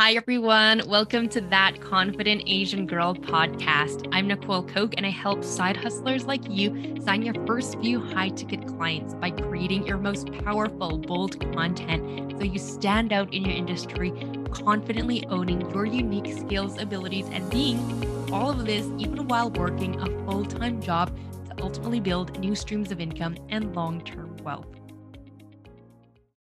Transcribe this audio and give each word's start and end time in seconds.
Hi, 0.00 0.14
everyone. 0.14 0.80
Welcome 0.88 1.28
to 1.28 1.42
That 1.42 1.78
Confident 1.82 2.44
Asian 2.46 2.86
Girl 2.86 3.14
podcast. 3.14 4.08
I'm 4.10 4.28
Nicole 4.28 4.62
Koch, 4.62 4.94
and 4.96 5.04
I 5.04 5.10
help 5.10 5.44
side 5.44 5.76
hustlers 5.76 6.24
like 6.24 6.40
you 6.48 6.96
sign 7.04 7.20
your 7.20 7.34
first 7.46 7.78
few 7.80 8.00
high 8.00 8.30
ticket 8.30 8.66
clients 8.66 9.12
by 9.12 9.30
creating 9.30 9.86
your 9.86 9.98
most 9.98 10.32
powerful, 10.42 10.96
bold 10.96 11.38
content 11.52 12.32
so 12.38 12.44
you 12.44 12.58
stand 12.58 13.12
out 13.12 13.34
in 13.34 13.44
your 13.44 13.54
industry, 13.54 14.10
confidently 14.50 15.26
owning 15.26 15.70
your 15.70 15.84
unique 15.84 16.34
skills, 16.34 16.78
abilities, 16.78 17.28
and 17.30 17.50
being 17.50 17.78
all 18.32 18.48
of 18.48 18.64
this 18.64 18.86
even 18.96 19.28
while 19.28 19.50
working 19.50 20.00
a 20.00 20.06
full 20.24 20.46
time 20.46 20.80
job 20.80 21.14
to 21.44 21.62
ultimately 21.62 22.00
build 22.00 22.40
new 22.40 22.54
streams 22.54 22.90
of 22.90 23.02
income 23.02 23.36
and 23.50 23.76
long 23.76 24.02
term 24.02 24.34
wealth. 24.38 24.79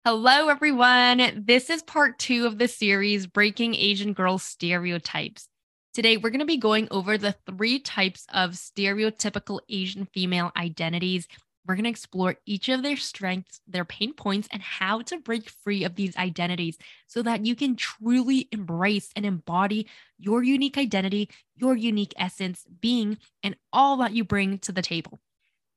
Hello, 0.06 0.48
everyone. 0.48 1.44
This 1.46 1.70
is 1.70 1.82
part 1.82 2.18
two 2.18 2.44
of 2.44 2.58
the 2.58 2.68
series 2.68 3.26
Breaking 3.26 3.74
Asian 3.74 4.12
Girl 4.12 4.36
Stereotypes. 4.36 5.48
Today, 5.94 6.18
we're 6.18 6.28
going 6.28 6.40
to 6.40 6.44
be 6.44 6.58
going 6.58 6.88
over 6.90 7.16
the 7.16 7.34
three 7.46 7.78
types 7.78 8.26
of 8.30 8.50
stereotypical 8.50 9.60
Asian 9.70 10.04
female 10.12 10.52
identities. 10.58 11.26
We're 11.66 11.76
going 11.76 11.84
to 11.84 11.90
explore 11.90 12.36
each 12.44 12.68
of 12.68 12.82
their 12.82 12.98
strengths, 12.98 13.62
their 13.66 13.86
pain 13.86 14.12
points, 14.12 14.46
and 14.52 14.60
how 14.60 15.00
to 15.00 15.20
break 15.20 15.48
free 15.48 15.84
of 15.84 15.94
these 15.94 16.18
identities 16.18 16.76
so 17.06 17.22
that 17.22 17.46
you 17.46 17.56
can 17.56 17.74
truly 17.74 18.46
embrace 18.52 19.08
and 19.16 19.24
embody 19.24 19.88
your 20.18 20.42
unique 20.42 20.76
identity, 20.76 21.30
your 21.56 21.76
unique 21.76 22.12
essence, 22.18 22.66
being, 22.82 23.16
and 23.42 23.56
all 23.72 23.96
that 23.96 24.12
you 24.12 24.22
bring 24.22 24.58
to 24.58 24.72
the 24.72 24.82
table. 24.82 25.18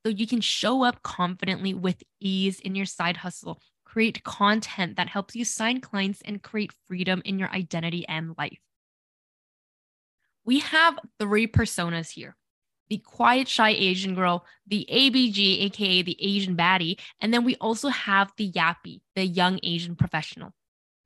So 0.06 0.12
you 0.12 0.28
can 0.28 0.42
show 0.42 0.84
up 0.84 1.02
confidently 1.02 1.74
with 1.74 2.04
ease 2.20 2.60
in 2.60 2.76
your 2.76 2.86
side 2.86 3.16
hustle 3.16 3.62
create 3.98 4.24
content 4.24 4.96
that 4.96 5.10
helps 5.10 5.36
you 5.36 5.44
sign 5.44 5.82
clients 5.82 6.22
and 6.24 6.44
create 6.44 6.72
freedom 6.88 7.20
in 7.26 7.40
your 7.40 7.50
identity 7.50 8.08
and 8.08 8.36
life. 8.38 8.60
We 10.46 10.60
have 10.60 11.00
three 11.20 11.48
personas 11.48 12.12
here 12.12 12.36
the 12.90 13.00
quiet, 13.00 13.48
shy 13.48 13.72
Asian 13.72 14.14
girl, 14.14 14.46
the 14.68 14.88
ABG, 14.88 15.64
aka 15.64 16.04
the 16.04 16.16
Asian 16.20 16.56
baddie, 16.56 17.00
and 17.22 17.34
then 17.34 17.44
we 17.44 17.56
also 17.56 17.88
have 17.88 18.32
the 18.38 18.52
Yappie, 18.52 19.02
the 19.16 19.26
young 19.26 19.60
Asian 19.64 19.96
professional. 19.96 20.54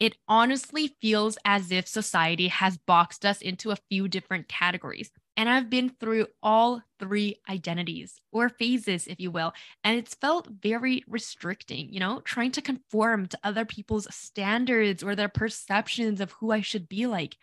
It 0.02 0.18
honestly 0.28 0.94
feels 1.02 1.38
as 1.46 1.72
if 1.72 1.88
society 1.88 2.50
has 2.50 2.78
boxed 2.78 3.26
us 3.26 3.42
into 3.42 3.72
a 3.72 3.78
few 3.90 4.10
different 4.10 4.50
categories. 4.50 5.12
And 5.38 5.50
I've 5.50 5.70
been 5.70 5.90
through 5.90 6.28
all 6.44 6.82
three 7.00 7.38
identities 7.50 8.20
or 8.32 8.50
phases, 8.50 9.08
if 9.08 9.20
you 9.20 9.32
will. 9.32 9.54
And 9.84 9.98
it's 9.98 10.14
felt 10.16 10.48
very 10.48 11.04
restricting, 11.08 11.92
you 11.92 12.00
know, 12.00 12.20
trying 12.22 12.52
to 12.52 12.62
conform 12.62 13.28
to 13.28 13.40
other 13.44 13.66
people's 13.66 14.14
standards 14.14 15.02
or 15.04 15.16
their 15.16 15.30
perceptions 15.30 16.20
of 16.22 16.32
who 16.34 16.52
I 16.52 16.62
should 16.62 16.90
be 16.90 17.08
like. 17.08 17.38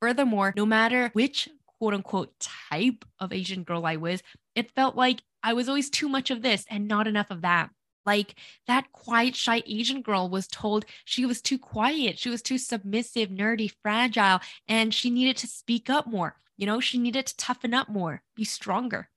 Furthermore, 0.00 0.52
no 0.56 0.66
matter 0.66 1.10
which 1.12 1.48
quote 1.78 1.94
unquote 1.94 2.32
type 2.40 3.04
of 3.18 3.32
Asian 3.32 3.62
girl 3.62 3.86
I 3.86 3.96
was, 3.96 4.22
it 4.54 4.72
felt 4.72 4.96
like 4.96 5.22
I 5.42 5.52
was 5.52 5.68
always 5.68 5.88
too 5.88 6.08
much 6.08 6.30
of 6.30 6.42
this 6.42 6.66
and 6.68 6.88
not 6.88 7.06
enough 7.06 7.30
of 7.30 7.42
that. 7.42 7.70
Like 8.06 8.34
that 8.66 8.92
quiet, 8.92 9.36
shy 9.36 9.62
Asian 9.66 10.02
girl 10.02 10.28
was 10.28 10.46
told 10.46 10.84
she 11.04 11.26
was 11.26 11.40
too 11.40 11.58
quiet, 11.58 12.18
she 12.18 12.30
was 12.30 12.42
too 12.42 12.58
submissive, 12.58 13.28
nerdy, 13.28 13.72
fragile, 13.82 14.40
and 14.68 14.92
she 14.92 15.10
needed 15.10 15.36
to 15.38 15.46
speak 15.46 15.88
up 15.90 16.06
more. 16.06 16.36
You 16.60 16.66
know, 16.66 16.78
she 16.78 16.98
needed 16.98 17.24
to 17.24 17.36
toughen 17.38 17.72
up 17.72 17.88
more, 17.88 18.22
be 18.36 18.44
stronger. 18.44 19.08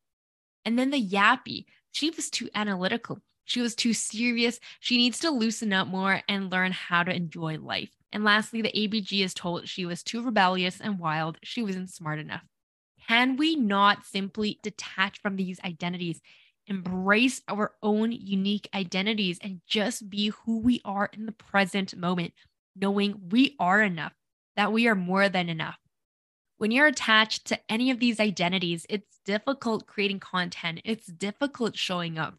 And 0.64 0.80
then 0.80 0.92
the 0.92 1.06
yappie, 1.06 1.66
she 1.92 2.10
was 2.10 2.30
too 2.30 2.50
analytical. 2.56 3.20
She 3.44 3.60
was 3.60 3.76
too 3.76 3.94
serious. 3.94 4.62
She 4.80 4.96
needs 4.96 5.20
to 5.20 5.30
loosen 5.30 5.74
up 5.74 5.90
more 5.90 6.22
and 6.30 6.50
learn 6.50 6.72
how 6.72 7.04
to 7.04 7.14
enjoy 7.14 7.58
life. 7.60 7.90
And 8.14 8.24
lastly, 8.24 8.62
the 8.62 8.72
ABG 8.72 9.26
is 9.26 9.34
told 9.34 9.68
she 9.68 9.86
was 9.86 10.04
too 10.04 10.24
rebellious 10.24 10.80
and 10.80 10.98
wild. 10.98 11.38
She 11.44 11.62
wasn't 11.62 11.90
smart 11.90 12.20
enough. 12.20 12.44
Can 13.10 13.36
we 13.36 13.58
not 13.58 14.06
simply 14.06 14.62
detach 14.64 15.20
from 15.20 15.36
these 15.36 15.60
identities, 15.66 16.22
embrace 16.68 17.42
our 17.50 17.74
own 17.84 18.14
unique 18.14 18.70
identities, 18.74 19.38
and 19.42 19.60
just 19.68 20.10
be 20.10 20.32
who 20.46 20.60
we 20.60 20.80
are 20.86 21.10
in 21.12 21.26
the 21.26 21.34
present 21.34 21.94
moment, 21.94 22.32
knowing 22.74 23.20
we 23.32 23.58
are 23.60 23.82
enough, 23.82 24.14
that 24.56 24.72
we 24.72 24.88
are 24.88 24.96
more 24.96 25.28
than 25.28 25.50
enough? 25.50 25.83
When 26.58 26.72
you're 26.72 26.88
attached 26.88 27.46
to 27.48 27.60
any 27.70 27.92
of 27.92 28.00
these 28.00 28.20
identities, 28.20 28.86
it's 28.90 29.20
difficult 29.26 29.88
creating 29.88 30.20
content, 30.20 30.82
it's 30.86 31.08
difficult 31.08 31.78
showing 31.78 32.18
up. 32.18 32.36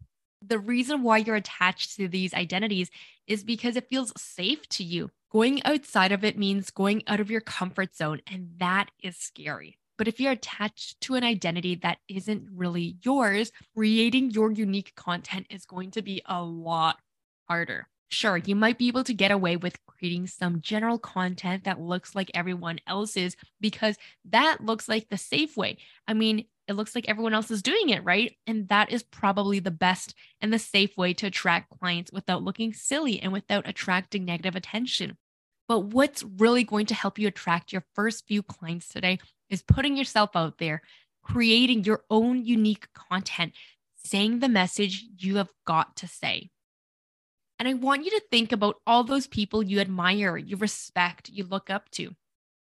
The 0.47 0.59
reason 0.59 1.03
why 1.03 1.19
you're 1.19 1.37
attached 1.37 1.97
to 1.97 2.09
these 2.09 2.35
identities 2.35 2.91
is 3.27 3.43
because 3.45 3.77
it 3.77 3.89
feels 3.89 4.13
safe 4.17 4.69
to 4.71 4.85
you. 4.85 5.11
Going 5.33 5.63
outside 5.65 6.13
of 6.13 6.23
it 6.23 6.39
means 6.39 6.71
going 6.71 7.03
out 7.07 7.21
of 7.21 7.31
your 7.31 7.41
comfort 7.41 7.97
zone, 7.97 8.21
and 8.31 8.51
that 8.59 8.91
is 9.03 9.17
scary. 9.17 9.79
But 9.97 10.09
if 10.09 10.21
you're 10.21 10.33
attached 10.33 11.01
to 11.03 11.15
an 11.15 11.25
identity 11.25 11.77
that 11.77 11.99
isn't 12.09 12.49
really 12.53 12.97
yours, 13.03 13.53
creating 13.77 14.31
your 14.31 14.51
unique 14.51 14.95
content 14.97 15.47
is 15.51 15.65
going 15.65 15.93
to 15.93 16.03
be 16.03 16.23
a 16.27 16.43
lot 16.43 16.99
harder. 17.49 17.89
Sure, 18.09 18.37
you 18.37 18.55
might 18.55 18.79
be 18.79 18.89
able 18.89 19.05
to 19.05 19.15
get 19.15 19.33
away 19.33 19.57
with 19.57 19.85
creating 19.87 20.27
some 20.27 20.61
general 20.61 20.99
content 20.99 21.65
that 21.65 21.81
looks 21.81 22.15
like 22.15 22.31
everyone 22.35 22.79
else's 22.87 23.37
because 23.61 23.97
that 24.27 24.59
looks 24.61 24.89
like 24.89 25.09
the 25.09 25.17
safe 25.17 25.57
way. 25.57 25.79
I 26.07 26.15
mean, 26.15 26.45
it 26.69 26.75
looks 26.75 26.95
like 26.95 27.09
everyone 27.09 27.35
else 27.35 27.51
is 27.51 27.63
doing 27.63 27.91
it, 27.91 28.05
right? 28.05 28.37
And 28.47 28.69
that 28.69 28.91
is 28.91 29.03
probably 29.03 29.59
the 29.59 29.71
best 29.71 30.15
and 30.41 30.53
the 30.53 30.59
safe 30.59 30.97
way 30.97 31.13
to 31.15 31.27
attract 31.27 31.79
clients 31.79 32.13
without 32.13 32.43
looking 32.43 32.73
silly 32.73 33.21
and 33.21 33.33
without 33.33 33.69
attracting 33.69 34.25
negative 34.25 34.57
attention. 34.57 35.17
But 35.67 35.81
what's 35.81 36.23
really 36.23 36.65
going 36.65 36.87
to 36.87 36.95
help 36.95 37.19
you 37.19 37.29
attract 37.29 37.73
your 37.73 37.85
first 37.95 38.27
few 38.27 38.43
clients 38.43 38.89
today 38.89 39.19
is 39.51 39.63
putting 39.63 39.97
yourself 39.97 40.31
out 40.35 40.59
there, 40.59 40.83
creating 41.23 41.85
your 41.85 42.05
own 42.11 42.45
unique 42.45 42.89
content, 42.95 43.55
saying 43.97 44.39
the 44.39 44.49
message 44.49 45.05
you 45.19 45.37
have 45.37 45.51
got 45.67 45.97
to 45.97 46.07
say. 46.07 46.51
And 47.65 47.71
I 47.71 47.81
want 47.81 48.05
you 48.05 48.11
to 48.11 48.23
think 48.31 48.53
about 48.53 48.77
all 48.87 49.05
those 49.05 49.27
people 49.27 49.63
you 49.63 49.81
admire, 49.81 50.37
you 50.37 50.59
respect, 50.59 51.31
you 51.31 51.45
look 51.45 51.71
up 51.71 51.89
to. 51.93 52.15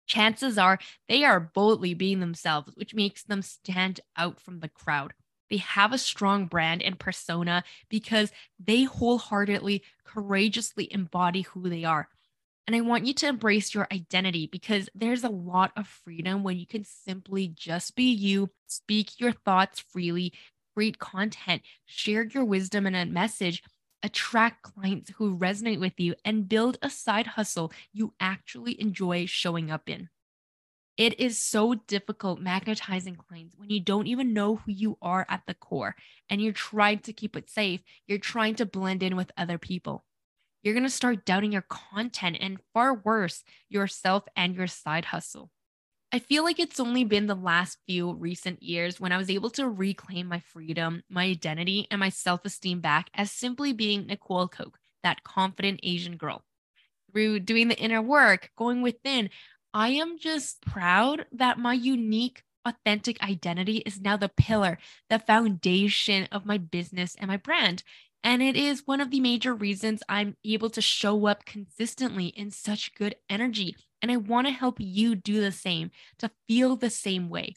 Chances 0.07 0.57
are 0.57 0.79
they 1.11 1.25
are 1.25 1.39
boldly 1.41 1.93
being 1.93 2.21
themselves, 2.21 2.73
which 2.75 2.95
makes 2.95 3.23
them 3.23 3.43
stand 3.43 4.01
out 4.17 4.41
from 4.41 4.61
the 4.61 4.69
crowd. 4.71 5.13
They 5.51 5.59
have 5.59 5.93
a 5.93 5.99
strong 5.99 6.47
brand 6.47 6.81
and 6.81 6.99
persona 6.99 7.65
because 7.91 8.33
they 8.59 8.85
wholeheartedly, 8.85 9.83
courageously 10.07 10.91
embody 10.91 11.43
who 11.43 11.69
they 11.69 11.85
are. 11.85 12.09
And 12.67 12.75
I 12.75 12.81
want 12.81 13.05
you 13.05 13.13
to 13.13 13.29
embrace 13.29 13.75
your 13.75 13.87
identity 13.93 14.49
because 14.51 14.89
there's 14.95 15.23
a 15.23 15.29
lot 15.29 15.73
of 15.77 15.87
freedom 15.87 16.43
when 16.43 16.57
you 16.57 16.67
can 16.67 16.83
simply 16.83 17.49
just 17.49 17.95
be 17.95 18.11
you, 18.11 18.49
speak 18.69 19.21
your 19.21 19.33
thoughts 19.33 19.81
freely, 19.81 20.33
create 20.73 20.99
content, 20.99 21.61
share 21.85 22.25
your 22.25 22.47
wisdom 22.47 22.87
and 22.87 22.97
a 22.97 23.05
message 23.05 23.63
attract 24.05 24.63
clients 24.63 25.11
who 25.17 25.37
resonate 25.37 25.81
with 25.81 25.99
you, 25.99 26.15
and 26.25 26.49
build 26.49 26.79
a 26.81 26.91
side 26.91 27.27
hustle 27.27 27.73
you 27.93 28.15
actually 28.21 28.81
enjoy 28.81 29.27
showing 29.27 29.71
up 29.71 29.89
in. 29.89 30.09
It 30.97 31.19
is 31.19 31.41
so 31.41 31.75
difficult 31.75 32.39
magnetizing 32.41 33.17
clients 33.17 33.57
when 33.57 33.71
you 33.71 33.81
don't 33.81 34.07
even 34.07 34.33
know 34.33 34.57
who 34.57 34.71
you 34.71 34.97
are 35.03 35.27
at 35.29 35.43
the 35.49 35.55
core 35.55 35.97
and 36.31 36.41
you're 36.41 36.53
trying 36.53 37.01
to 37.01 37.13
keep 37.13 37.35
it 37.35 37.51
safe. 37.51 37.81
You're 38.07 38.19
trying 38.19 38.55
to 38.57 38.67
blend 38.67 39.03
in 39.03 39.17
with 39.17 39.33
other 39.37 39.59
people. 39.59 40.05
You're 40.63 40.75
going 40.75 40.85
to 40.85 40.91
start 40.91 41.25
doubting 41.25 41.51
your 41.53 41.67
content 41.69 42.39
and, 42.41 42.59
far 42.73 42.95
worse, 42.95 43.43
yourself 43.69 44.25
and 44.37 44.55
your 44.55 44.69
side 44.69 45.07
hustle. 45.07 45.51
I 46.15 46.21
feel 46.21 46.45
like 46.45 46.61
it's 46.61 46.79
only 46.79 47.03
been 47.03 47.27
the 47.27 47.35
last 47.35 47.77
few 47.89 48.13
recent 48.13 48.63
years 48.63 49.01
when 49.01 49.11
I 49.11 49.17
was 49.17 49.29
able 49.29 49.51
to 49.51 49.69
reclaim 49.69 50.29
my 50.29 50.39
freedom, 50.39 51.03
my 51.11 51.25
identity, 51.25 51.89
and 51.91 51.99
my 51.99 52.09
self 52.09 52.45
esteem 52.45 52.79
back 52.79 53.11
as 53.15 53.33
simply 53.33 53.73
being 53.73 54.07
Nicole 54.07 54.47
Koch, 54.47 54.79
that 55.03 55.25
confident 55.25 55.81
Asian 55.83 56.17
girl. 56.17 56.45
Through 57.11 57.41
doing 57.41 57.67
the 57.67 57.77
inner 57.77 58.01
work, 58.01 58.53
going 58.57 58.81
within, 58.81 59.29
I 59.73 59.89
am 59.89 60.17
just 60.21 60.65
proud 60.65 61.27
that 61.33 61.59
my 61.59 61.75
unique, 61.75 62.45
authentic 62.65 63.21
identity 63.21 63.79
is 63.79 64.01
now 64.01 64.17
the 64.17 64.29
pillar, 64.29 64.79
the 65.11 65.19
foundation 65.19 66.29
of 66.31 66.47
my 66.47 66.59
business 66.59 67.17
and 67.19 67.27
my 67.27 67.39
brand. 67.39 67.83
And 68.23 68.41
it 68.41 68.55
is 68.55 68.87
one 68.87 69.01
of 69.01 69.11
the 69.11 69.19
major 69.19 69.53
reasons 69.53 70.05
I'm 70.09 70.37
able 70.45 70.71
to 70.71 70.81
show 70.81 71.27
up 71.27 71.45
consistently 71.45 72.27
in 72.27 72.53
such 72.53 72.95
good 72.95 73.17
energy 73.29 73.75
and 74.05 74.13
I 74.13 74.19
want 74.19 74.47
to 74.47 74.53
help 74.53 74.77
you 74.81 75.15
do 75.15 75.41
the 75.41 75.51
same, 75.51 75.91
to 76.19 76.31
feel 76.47 76.77
the 76.77 76.91
same 76.91 77.31
way. 77.31 77.55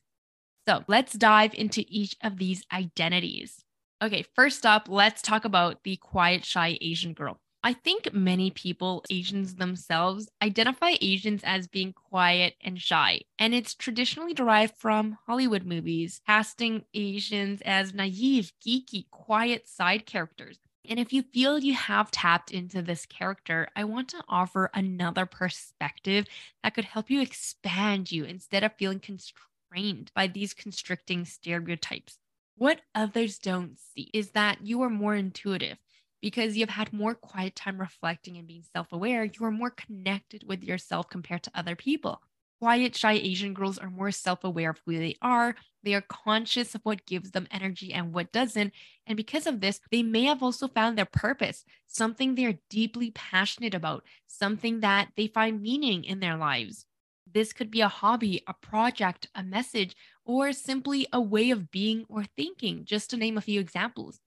So 0.66 0.86
let's 0.88 1.12
dive 1.12 1.54
into 1.54 1.84
each 1.90 2.16
of 2.24 2.38
these 2.38 2.64
identities. 2.72 3.66
Okay, 4.02 4.24
first 4.34 4.66
up, 4.66 4.88
let's 4.88 5.22
talk 5.22 5.44
about 5.44 5.84
the 5.84 5.98
quiet, 5.98 6.46
shy 6.46 6.78
Asian 6.80 7.12
girl. 7.12 7.42
I 7.64 7.74
think 7.74 8.14
many 8.14 8.50
people, 8.50 9.04
Asians 9.10 9.56
themselves, 9.56 10.30
identify 10.42 10.94
Asians 11.02 11.42
as 11.44 11.68
being 11.68 11.92
quiet 11.92 12.54
and 12.62 12.80
shy. 12.80 13.24
And 13.38 13.54
it's 13.54 13.76
traditionally 13.76 14.34
derived 14.34 14.78
from 14.78 15.18
Hollywood 15.28 15.66
movies, 15.66 16.22
casting 16.26 16.86
Asians 16.94 17.62
as 17.66 17.94
naive, 17.94 18.54
geeky, 18.66 19.10
quiet 19.12 19.68
side 19.68 20.06
characters. 20.06 20.60
And 20.88 21.00
if 21.00 21.12
you 21.12 21.22
feel 21.22 21.60
you 21.60 21.74
have 21.74 22.12
tapped 22.12 22.52
into 22.52 22.82
this 22.82 23.06
character, 23.06 23.68
I 23.76 23.84
want 23.84 24.08
to 24.10 24.24
offer 24.30 24.70
another 24.74 25.26
perspective 25.26 26.26
that 26.64 26.74
could 26.74 26.86
help 26.86 27.10
you 27.10 27.22
expand 27.22 28.12
you 28.12 28.24
instead 28.24 28.64
of 28.64 28.74
feeling 28.76 29.00
constrained 29.00 30.12
by 30.16 30.28
these 30.28 30.54
constricting 30.54 31.26
stereotypes. 31.26 32.18
What 32.56 32.82
others 32.96 33.38
don't 33.38 33.78
see 33.78 34.10
is 34.14 34.32
that 34.32 34.66
you 34.66 34.82
are 34.82 34.90
more 34.90 35.14
intuitive 35.16 35.78
because 36.22 36.58
you've 36.58 36.70
had 36.70 36.94
more 36.94 37.14
quiet 37.14 37.56
time 37.56 37.80
reflecting 37.80 38.38
and 38.38 38.48
being 38.48 38.64
self 38.64 38.92
aware. 38.92 39.26
You 39.26 39.46
are 39.46 39.52
more 39.52 39.72
connected 39.72 40.44
with 40.48 40.64
yourself 40.64 41.10
compared 41.10 41.44
to 41.44 41.52
other 41.54 41.76
people. 41.76 42.22
Quiet, 42.60 42.96
shy 42.96 43.14
Asian 43.14 43.54
girls 43.54 43.78
are 43.78 43.90
more 43.90 44.12
self 44.12 44.44
aware 44.44 44.72
of 44.72 44.82
who 44.86 44.98
they 44.98 45.16
are. 45.22 45.56
They 45.84 45.94
are 45.94 46.02
conscious 46.02 46.74
of 46.74 46.82
what 46.84 47.06
gives 47.06 47.32
them 47.32 47.48
energy 47.52 47.94
and 47.94 48.12
what 48.14 48.32
doesn't. 48.32 48.74
And 49.06 49.16
because 49.16 49.46
of 49.46 49.62
this, 49.62 49.80
they 49.92 50.02
may 50.02 50.24
have 50.24 50.42
also 50.42 50.68
found 50.68 50.98
their 50.98 51.06
purpose, 51.06 51.64
something 51.86 52.34
they're 52.34 52.60
deeply 52.70 53.12
passionate 53.12 53.76
about, 53.76 54.04
something 54.26 54.80
that 54.80 55.10
they 55.16 55.28
find 55.28 55.62
meaning 55.62 56.04
in 56.04 56.20
their 56.20 56.36
lives. 56.36 56.86
This 57.32 57.54
could 57.54 57.70
be 57.70 57.82
a 57.82 57.88
hobby, 57.88 58.42
a 58.48 58.54
project, 58.54 59.28
a 59.36 59.44
message, 59.44 59.96
or 60.26 60.52
simply 60.52 61.08
a 61.14 61.22
way 61.22 61.52
of 61.52 61.70
being 61.70 62.06
or 62.10 62.24
thinking, 62.24 62.86
just 62.86 63.10
to 63.12 63.18
name 63.18 63.38
a 63.38 63.42
few 63.42 63.60
examples. 63.60 64.20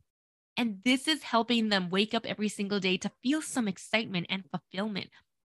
And 0.57 0.81
this 0.85 1.09
is 1.09 1.23
helping 1.23 1.69
them 1.69 1.91
wake 1.91 2.15
up 2.15 2.27
every 2.27 2.49
single 2.49 2.81
day 2.81 2.97
to 2.99 3.11
feel 3.23 3.43
some 3.43 3.67
excitement 3.67 4.27
and 4.29 4.45
fulfillment, 4.51 5.09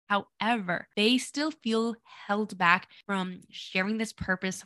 However, 0.10 0.88
they 0.96 1.18
still 1.20 1.52
feel 1.52 1.96
held 2.28 2.58
back 2.58 2.88
from 3.06 3.42
sharing 3.52 3.98
this 3.98 4.12
purpose. 4.12 4.66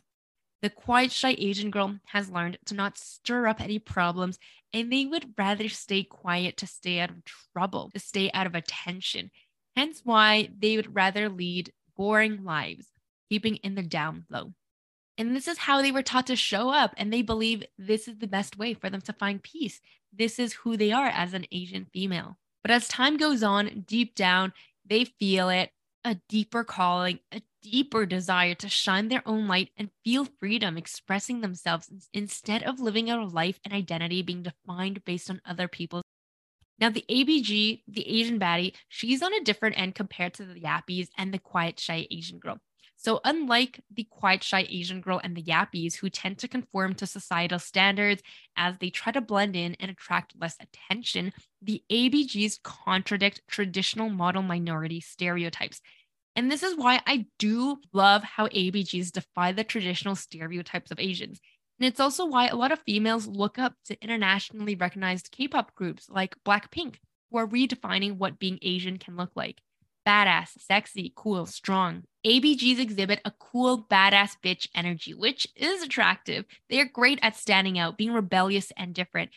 The 0.62 0.70
quiet, 0.70 1.12
shy 1.12 1.36
Asian 1.36 1.70
girl 1.70 1.98
has 2.06 2.30
learned 2.30 2.56
to 2.66 2.74
not 2.74 2.96
stir 2.96 3.46
up 3.46 3.60
any 3.60 3.78
problems, 3.78 4.38
and 4.72 4.90
they 4.90 5.04
would 5.04 5.34
rather 5.36 5.68
stay 5.68 6.02
quiet 6.02 6.56
to 6.56 6.66
stay 6.66 7.00
out 7.00 7.10
of 7.10 7.24
trouble, 7.24 7.90
to 7.92 8.00
stay 8.00 8.30
out 8.32 8.46
of 8.46 8.54
attention. 8.54 9.30
Hence, 9.76 10.00
why 10.02 10.48
they 10.58 10.76
would 10.76 10.94
rather 10.94 11.28
lead 11.28 11.72
boring 11.94 12.44
lives, 12.44 12.86
keeping 13.28 13.56
in 13.56 13.74
the 13.74 13.82
down 13.82 14.24
low. 14.30 14.54
And 15.18 15.36
this 15.36 15.46
is 15.46 15.58
how 15.58 15.82
they 15.82 15.92
were 15.92 16.02
taught 16.02 16.26
to 16.28 16.36
show 16.36 16.70
up. 16.70 16.94
And 16.96 17.12
they 17.12 17.22
believe 17.22 17.64
this 17.78 18.08
is 18.08 18.18
the 18.18 18.26
best 18.26 18.56
way 18.58 18.74
for 18.74 18.88
them 18.88 19.00
to 19.02 19.12
find 19.12 19.42
peace. 19.42 19.80
This 20.12 20.38
is 20.38 20.54
who 20.54 20.76
they 20.76 20.90
are 20.90 21.06
as 21.06 21.34
an 21.34 21.46
Asian 21.52 21.86
female. 21.92 22.38
But 22.62 22.70
as 22.70 22.88
time 22.88 23.16
goes 23.16 23.42
on, 23.42 23.84
deep 23.86 24.14
down, 24.14 24.54
they 24.86 25.04
feel 25.04 25.48
it 25.48 25.70
a 26.04 26.16
deeper 26.28 26.64
calling, 26.64 27.18
a 27.32 27.40
deeper 27.62 28.04
desire 28.04 28.54
to 28.54 28.68
shine 28.68 29.08
their 29.08 29.26
own 29.26 29.48
light 29.48 29.70
and 29.76 29.90
feel 30.04 30.26
freedom 30.38 30.76
expressing 30.76 31.40
themselves 31.40 31.88
instead 32.12 32.62
of 32.62 32.78
living 32.78 33.08
out 33.08 33.20
a 33.20 33.26
life 33.26 33.58
and 33.64 33.72
identity 33.72 34.20
being 34.22 34.42
defined 34.42 35.04
based 35.04 35.30
on 35.30 35.40
other 35.46 35.66
people's. 35.66 36.04
Now, 36.78 36.90
the 36.90 37.04
ABG, 37.08 37.82
the 37.86 38.08
Asian 38.08 38.38
baddie, 38.38 38.74
she's 38.88 39.22
on 39.22 39.32
a 39.32 39.44
different 39.44 39.78
end 39.78 39.94
compared 39.94 40.34
to 40.34 40.44
the 40.44 40.60
Yappies 40.60 41.08
and 41.16 41.32
the 41.32 41.38
quiet, 41.38 41.80
shy 41.80 42.06
Asian 42.10 42.38
girl. 42.38 42.58
So, 43.04 43.20
unlike 43.22 43.82
the 43.94 44.04
quiet, 44.04 44.42
shy 44.42 44.66
Asian 44.66 45.02
girl 45.02 45.20
and 45.22 45.36
the 45.36 45.42
Yappies, 45.42 45.94
who 45.96 46.08
tend 46.08 46.38
to 46.38 46.48
conform 46.48 46.94
to 46.94 47.06
societal 47.06 47.58
standards 47.58 48.22
as 48.56 48.78
they 48.78 48.88
try 48.88 49.12
to 49.12 49.20
blend 49.20 49.56
in 49.56 49.76
and 49.78 49.90
attract 49.90 50.32
less 50.40 50.56
attention, 50.58 51.34
the 51.60 51.82
ABGs 51.92 52.62
contradict 52.62 53.42
traditional 53.46 54.08
model 54.08 54.40
minority 54.40 55.02
stereotypes. 55.02 55.82
And 56.34 56.50
this 56.50 56.62
is 56.62 56.78
why 56.78 57.02
I 57.06 57.26
do 57.38 57.76
love 57.92 58.22
how 58.22 58.46
ABGs 58.46 59.12
defy 59.12 59.52
the 59.52 59.64
traditional 59.64 60.14
stereotypes 60.14 60.90
of 60.90 60.98
Asians. 60.98 61.40
And 61.78 61.86
it's 61.86 62.00
also 62.00 62.24
why 62.24 62.46
a 62.46 62.56
lot 62.56 62.72
of 62.72 62.80
females 62.86 63.26
look 63.26 63.58
up 63.58 63.74
to 63.84 64.02
internationally 64.02 64.76
recognized 64.76 65.30
K 65.30 65.46
pop 65.46 65.74
groups 65.74 66.08
like 66.08 66.42
Blackpink, 66.42 66.94
who 67.30 67.36
are 67.36 67.46
redefining 67.46 68.16
what 68.16 68.38
being 68.38 68.58
Asian 68.62 68.96
can 68.96 69.14
look 69.16 69.32
like 69.34 69.60
badass, 70.06 70.60
sexy, 70.60 71.12
cool, 71.16 71.46
strong. 71.46 72.04
ABGs 72.26 72.78
exhibit 72.78 73.20
a 73.24 73.32
cool, 73.38 73.86
badass 73.90 74.36
bitch 74.42 74.68
energy, 74.74 75.14
which 75.14 75.46
is 75.56 75.82
attractive. 75.82 76.44
They 76.70 76.80
are 76.80 76.86
great 76.86 77.18
at 77.22 77.36
standing 77.36 77.78
out, 77.78 77.98
being 77.98 78.12
rebellious 78.12 78.72
and 78.76 78.94
different. 78.94 79.30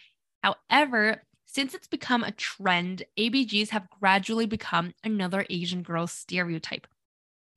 However, 0.43 1.23
since 1.45 1.73
it's 1.73 1.87
become 1.87 2.23
a 2.23 2.31
trend, 2.31 3.03
ABGs 3.17 3.69
have 3.69 3.89
gradually 3.99 4.45
become 4.45 4.93
another 5.03 5.45
Asian 5.49 5.81
girl 5.81 6.07
stereotype. 6.07 6.87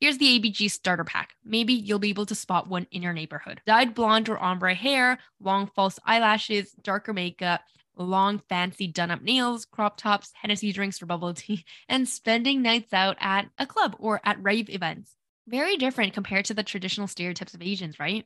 Here's 0.01 0.17
the 0.17 0.41
ABG 0.41 0.71
starter 0.71 1.05
pack. 1.05 1.35
Maybe 1.45 1.75
you'll 1.75 1.99
be 1.99 2.09
able 2.09 2.25
to 2.25 2.35
spot 2.35 2.69
one 2.69 2.87
in 2.91 3.03
your 3.03 3.13
neighborhood. 3.13 3.61
Dyed 3.67 3.95
blonde 3.95 4.31
or 4.31 4.39
ombre 4.39 4.75
hair, 4.75 5.19
long 5.41 5.67
false 5.67 5.99
eyelashes, 6.07 6.73
darker 6.83 7.13
makeup, 7.13 7.61
long, 8.03 8.41
fancy 8.49 8.87
done 8.87 9.11
up 9.11 9.23
nails, 9.23 9.65
crop 9.65 9.97
tops, 9.97 10.33
Hennessy 10.35 10.73
drinks 10.73 10.99
for 10.99 11.07
bubble 11.07 11.35
tea, 11.35 11.65
and 11.89 12.09
spending 12.09 12.63
nights 12.63 12.93
out 12.93 13.17
at 13.21 13.49
a 13.59 13.67
club 13.67 13.97
or 13.99 14.21
at 14.25 14.43
rave 14.43 14.71
events. 14.71 15.15
Very 15.47 15.77
different 15.77 16.13
compared 16.13 16.45
to 16.47 16.55
the 16.55 16.63
traditional 16.63 17.07
stereotypes 17.07 17.55
of 17.55 17.63
Asians, 17.63 17.99
right? 17.99 18.25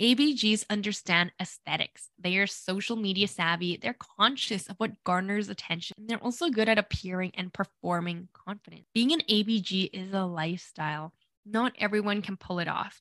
ABGs 0.00 0.64
understand 0.68 1.32
aesthetics. 1.40 2.10
They 2.18 2.36
are 2.36 2.46
social 2.46 2.96
media 2.96 3.28
savvy. 3.28 3.78
They're 3.78 3.96
conscious 4.18 4.66
of 4.66 4.76
what 4.76 5.02
garners 5.04 5.48
attention. 5.48 5.94
They're 5.98 6.22
also 6.22 6.50
good 6.50 6.68
at 6.68 6.78
appearing 6.78 7.32
and 7.34 7.52
performing 7.52 8.28
confident. 8.34 8.82
Being 8.92 9.12
an 9.12 9.22
ABG 9.30 9.90
is 9.94 10.12
a 10.12 10.24
lifestyle. 10.24 11.14
Not 11.46 11.72
everyone 11.78 12.20
can 12.20 12.36
pull 12.36 12.58
it 12.58 12.68
off. 12.68 13.00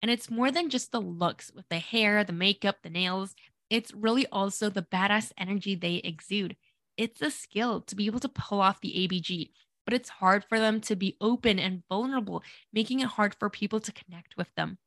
And 0.00 0.12
it's 0.12 0.30
more 0.30 0.52
than 0.52 0.70
just 0.70 0.92
the 0.92 1.00
looks 1.00 1.50
with 1.52 1.68
the 1.70 1.78
hair, 1.78 2.22
the 2.22 2.32
makeup, 2.32 2.76
the 2.82 2.90
nails 2.90 3.34
it's 3.70 3.92
really 3.92 4.26
also 4.28 4.70
the 4.70 4.82
badass 4.82 5.32
energy 5.36 5.74
they 5.74 5.96
exude. 5.96 6.56
It's 6.96 7.22
a 7.22 7.30
skill 7.30 7.82
to 7.82 7.94
be 7.94 8.06
able 8.06 8.20
to 8.20 8.28
pull 8.28 8.60
off 8.60 8.80
the 8.80 9.08
ABG, 9.08 9.50
but 9.84 9.94
it's 9.94 10.08
hard 10.08 10.44
for 10.44 10.58
them 10.58 10.80
to 10.82 10.96
be 10.96 11.16
open 11.20 11.58
and 11.58 11.82
vulnerable, 11.88 12.42
making 12.72 13.00
it 13.00 13.08
hard 13.08 13.34
for 13.38 13.50
people 13.50 13.80
to 13.80 13.92
connect 13.92 14.36
with 14.36 14.52
them. 14.56 14.78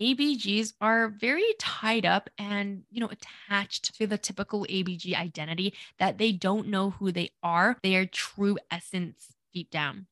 ABGs 0.00 0.72
are 0.80 1.08
very 1.08 1.54
tied 1.58 2.04
up 2.04 2.28
and, 2.36 2.82
you 2.90 3.00
know, 3.00 3.10
attached 3.10 3.94
to 3.96 4.06
the 4.08 4.18
typical 4.18 4.66
ABG 4.68 5.14
identity 5.14 5.74
that 5.98 6.18
they 6.18 6.32
don't 6.32 6.66
know 6.66 6.90
who 6.90 7.12
they 7.12 7.30
are, 7.44 7.76
their 7.82 8.04
true 8.04 8.58
essence 8.72 9.28
deep 9.52 9.70
down. 9.70 10.06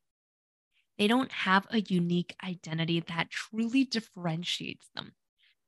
They 0.98 1.08
don't 1.08 1.32
have 1.32 1.66
a 1.70 1.80
unique 1.80 2.36
identity 2.44 3.00
that 3.00 3.30
truly 3.30 3.84
differentiates 3.84 4.88
them 4.94 5.14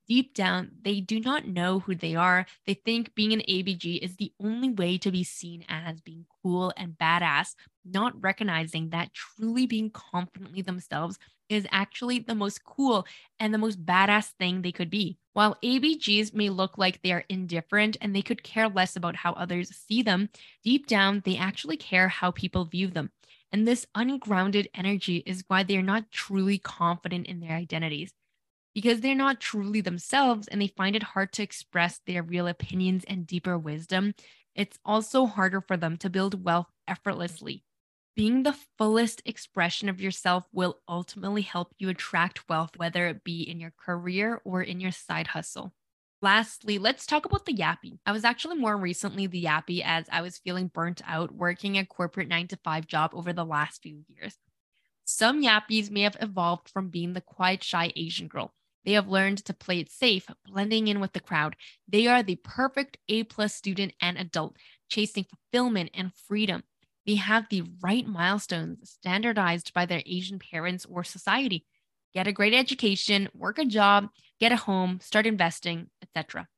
deep 0.09 0.35
down, 0.35 0.71
they 0.83 1.01
do 1.01 1.21
not 1.21 1.47
know 1.47 1.81
who 1.81 1.95
they 1.95 2.15
are. 2.15 2.47
They 2.67 2.75
think 2.75 3.15
being 3.15 3.33
an 3.33 3.43
ABG 3.49 3.99
is 3.99 4.17
the 4.17 4.33
only 4.41 4.71
way 4.71 4.99
to 4.99 5.11
be 5.11 5.25
seen 5.25 5.65
as 5.69 6.01
being 6.01 6.27
cool 6.43 6.73
and 6.77 6.93
badass, 6.99 7.55
not 7.85 8.21
recognizing 8.23 8.91
that 8.91 9.13
truly 9.15 9.67
being 9.67 9.91
confidently 9.91 10.63
themselves 10.63 11.19
is 11.49 11.67
actually 11.71 12.19
the 12.21 12.35
most 12.35 12.65
cool 12.65 13.07
and 13.39 13.53
the 13.53 13.59
most 13.59 13.85
badass 13.85 14.31
thing 14.39 14.63
they 14.63 14.73
could 14.73 14.91
be. 14.91 15.19
While 15.35 15.57
ABGs 15.63 16.33
may 16.35 16.49
look 16.49 16.79
like 16.79 17.03
they 17.03 17.13
are 17.13 17.25
indifferent 17.29 17.97
and 18.01 18.15
they 18.15 18.23
could 18.23 18.43
care 18.43 18.69
less 18.69 18.97
about 18.97 19.17
how 19.17 19.33
others 19.33 19.71
see 19.71 20.03
them, 20.03 20.29
deep 20.63 20.87
down, 20.87 21.23
they 21.25 21.37
actually 21.37 21.77
care 21.77 22.09
how 22.09 22.31
people 22.31 22.65
view 22.65 22.89
them. 22.89 23.11
And 23.53 23.69
this 23.69 23.87
ungrounded 23.95 24.69
energy 24.75 25.23
is 25.27 25.45
why 25.47 25.63
they 25.63 25.77
are 25.77 25.83
not 25.83 26.11
truly 26.11 26.59
confident 26.59 27.27
in 27.27 27.41
their 27.41 27.53
identities 27.53 28.13
because 28.75 29.01
they're 29.01 29.15
not 29.15 29.41
truly 29.41 29.81
themselves 29.81 30.49
and 30.49 30.61
they 30.61 30.67
find 30.67 30.97
it 30.97 31.03
hard 31.03 31.33
to 31.33 31.43
express 31.43 32.01
their 32.07 32.23
real 32.23 32.49
opinions 32.49 33.05
and 33.07 33.27
deeper 33.27 33.57
wisdom, 33.57 34.15
it's 34.55 34.79
also 34.85 35.27
harder 35.27 35.61
for 35.61 35.77
them 35.77 35.97
to 35.99 36.11
build 36.11 36.45
wealth 36.45 36.71
effortlessly. 36.89 37.65
Being 38.17 38.43
the 38.43 38.57
fullest 38.79 39.23
expression 39.25 39.89
of 39.89 40.01
yourself 40.01 40.45
will 40.53 40.79
ultimately 40.89 41.43
help 41.43 41.73
you 41.79 41.89
attract 41.89 42.49
wealth, 42.49 42.71
whether 42.77 43.07
it 43.07 43.25
be 43.25 43.43
in 43.43 43.61
your 43.61 43.73
career 43.77 44.41
or 44.45 44.63
in 44.63 44.81
your 44.81 44.93
side 44.93 45.29
hustle. 45.29 45.73
Lastly, 46.23 46.79
let's 46.79 47.07
talk 47.07 47.27
about 47.27 47.45
the 47.45 47.55
yappie. 47.55 47.99
I 48.07 48.13
was 48.13 48.25
actually 48.25 48.57
more 48.57 48.77
recently 48.77 49.27
the 49.27 49.45
yappie 49.45 49.83
as 49.85 50.07
I 50.11 50.23
was 50.23 50.39
feeling 50.39 50.69
burnt 50.69 51.03
out 51.07 51.35
working 51.35 51.77
a 51.77 51.85
corporate 51.85 52.29
nine 52.29 52.49
to 52.49 52.57
five 52.65 52.87
job 52.87 53.11
over 53.15 53.33
the 53.33 53.45
last 53.45 53.83
few 53.83 54.05
years. 54.09 54.37
Some 55.05 55.43
yappies 55.43 55.91
may 55.91 56.03
have 56.03 56.17
evolved 56.21 56.71
from 56.71 56.89
being 56.89 57.13
the 57.13 57.21
quiet, 57.21 57.63
shy 57.63 57.93
Asian 57.95 58.29
girl 58.29 58.55
they 58.85 58.93
have 58.93 59.09
learned 59.09 59.45
to 59.45 59.55
play 59.55 59.81
it 59.81 59.91
safe, 59.91 60.29
blending 60.47 60.89
in 60.89 61.01
with 61.01 61.13
the 61.13 61.21
crowd. 61.21 61.57
They 61.89 62.07
are 62.07 62.23
the 62.23 62.37
perfect 62.37 62.99
A 63.09 63.25
plus 63.25 63.55
student 63.55 63.95
and 64.01 64.19
adult, 64.19 64.57
chasing 64.89 65.25
fulfillment 65.25 65.91
and 65.95 66.13
freedom. 66.15 66.63
They 67.07 67.17
have 67.17 67.49
the 67.49 67.65
right 67.83 68.07
milestones 68.07 68.91
standardized 68.91 69.75
by 69.75 69.87
their 69.87 70.03
Asian 70.07 70.39
parents 70.39 70.87
or 70.87 71.05
society. 71.05 71.67
Get 72.15 72.27
a 72.27 72.33
great 72.33 72.55
education, 72.55 73.29
work 73.35 73.59
a 73.59 73.65
job, 73.65 74.09
get 74.41 74.53
a 74.53 74.57
home, 74.57 75.01
start 75.01 75.27
investing, 75.27 75.89
etc. 76.03 76.49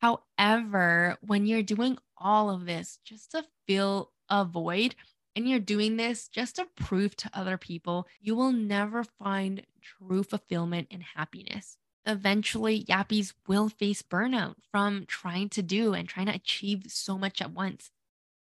However, 0.00 1.16
when 1.20 1.46
you're 1.46 1.62
doing 1.62 1.96
all 2.16 2.50
of 2.50 2.66
this 2.66 2.98
just 3.04 3.30
to 3.32 3.44
fill 3.66 4.10
a 4.28 4.44
void, 4.44 4.94
and 5.34 5.48
you're 5.48 5.58
doing 5.58 5.96
this 5.96 6.28
just 6.28 6.56
to 6.56 6.66
prove 6.76 7.16
to 7.16 7.30
other 7.32 7.56
people, 7.56 8.06
you 8.20 8.34
will 8.34 8.52
never 8.52 9.04
find 9.04 9.62
true 9.80 10.22
fulfillment 10.22 10.88
and 10.90 11.02
happiness. 11.02 11.76
Eventually, 12.04 12.84
yappies 12.84 13.32
will 13.46 13.68
face 13.68 14.02
burnout 14.02 14.56
from 14.70 15.04
trying 15.06 15.48
to 15.50 15.62
do 15.62 15.94
and 15.94 16.08
trying 16.08 16.26
to 16.26 16.34
achieve 16.34 16.84
so 16.88 17.16
much 17.16 17.40
at 17.40 17.52
once. 17.52 17.90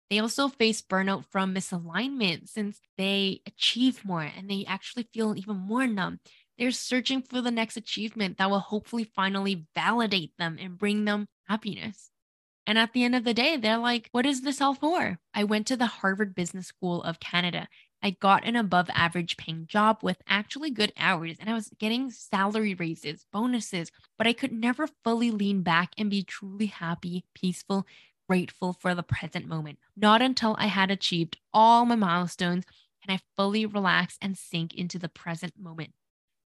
They 0.09 0.19
also 0.19 0.47
face 0.47 0.81
burnout 0.81 1.25
from 1.25 1.53
misalignment 1.53 2.47
since 2.49 2.79
they 2.97 3.41
achieve 3.45 4.05
more 4.05 4.21
and 4.21 4.49
they 4.49 4.65
actually 4.65 5.07
feel 5.13 5.37
even 5.37 5.57
more 5.57 5.87
numb. 5.87 6.19
They're 6.57 6.71
searching 6.71 7.21
for 7.21 7.41
the 7.41 7.51
next 7.51 7.77
achievement 7.77 8.37
that 8.37 8.49
will 8.49 8.59
hopefully 8.59 9.03
finally 9.03 9.65
validate 9.75 10.31
them 10.37 10.57
and 10.59 10.77
bring 10.77 11.05
them 11.05 11.27
happiness. 11.47 12.09
And 12.67 12.77
at 12.77 12.91
the 12.91 13.05
end 13.05 13.15
of 13.15 13.23
the 13.23 13.33
day, 13.33 13.55
they're 13.55 13.77
like, 13.77 14.09
what 14.11 14.25
is 14.25 14.41
this 14.41 14.59
all 14.59 14.75
for? 14.75 15.19
I 15.33 15.45
went 15.45 15.65
to 15.67 15.77
the 15.77 15.85
Harvard 15.85 16.35
Business 16.35 16.67
School 16.67 17.01
of 17.01 17.21
Canada. 17.21 17.69
I 18.03 18.11
got 18.11 18.45
an 18.45 18.57
above 18.57 18.89
average 18.93 19.37
paying 19.37 19.67
job 19.67 19.99
with 20.03 20.21
actually 20.27 20.69
good 20.69 20.91
hours 20.97 21.37
and 21.39 21.49
I 21.49 21.53
was 21.53 21.71
getting 21.79 22.11
salary 22.11 22.73
raises, 22.73 23.25
bonuses, 23.31 23.89
but 24.17 24.27
I 24.27 24.33
could 24.33 24.51
never 24.51 24.87
fully 25.03 25.31
lean 25.31 25.61
back 25.61 25.93
and 25.97 26.09
be 26.09 26.23
truly 26.23 26.67
happy, 26.67 27.23
peaceful, 27.33 27.87
grateful 28.27 28.73
for 28.73 28.93
the 28.93 29.01
present 29.01 29.47
moment. 29.47 29.79
Not 29.95 30.21
until 30.21 30.55
I 30.59 30.67
had 30.67 30.91
achieved 30.91 31.37
all 31.53 31.85
my 31.85 31.95
milestones 31.95 32.65
can 33.01 33.15
I 33.15 33.21
fully 33.37 33.65
relax 33.65 34.17
and 34.21 34.37
sink 34.37 34.73
into 34.73 34.99
the 34.99 35.09
present 35.09 35.53
moment. 35.57 35.93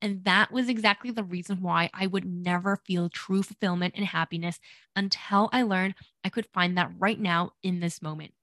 And 0.01 0.23
that 0.23 0.51
was 0.51 0.69
exactly 0.69 1.11
the 1.11 1.23
reason 1.23 1.61
why 1.61 1.89
I 1.93 2.07
would 2.07 2.25
never 2.25 2.77
feel 2.77 3.09
true 3.09 3.43
fulfillment 3.43 3.95
and 3.97 4.05
happiness 4.05 4.59
until 4.95 5.49
I 5.51 5.63
learned 5.63 5.95
I 6.23 6.29
could 6.29 6.45
find 6.47 6.77
that 6.77 6.91
right 6.97 7.19
now 7.19 7.53
in 7.63 7.79
this 7.79 8.01
moment. 8.01 8.33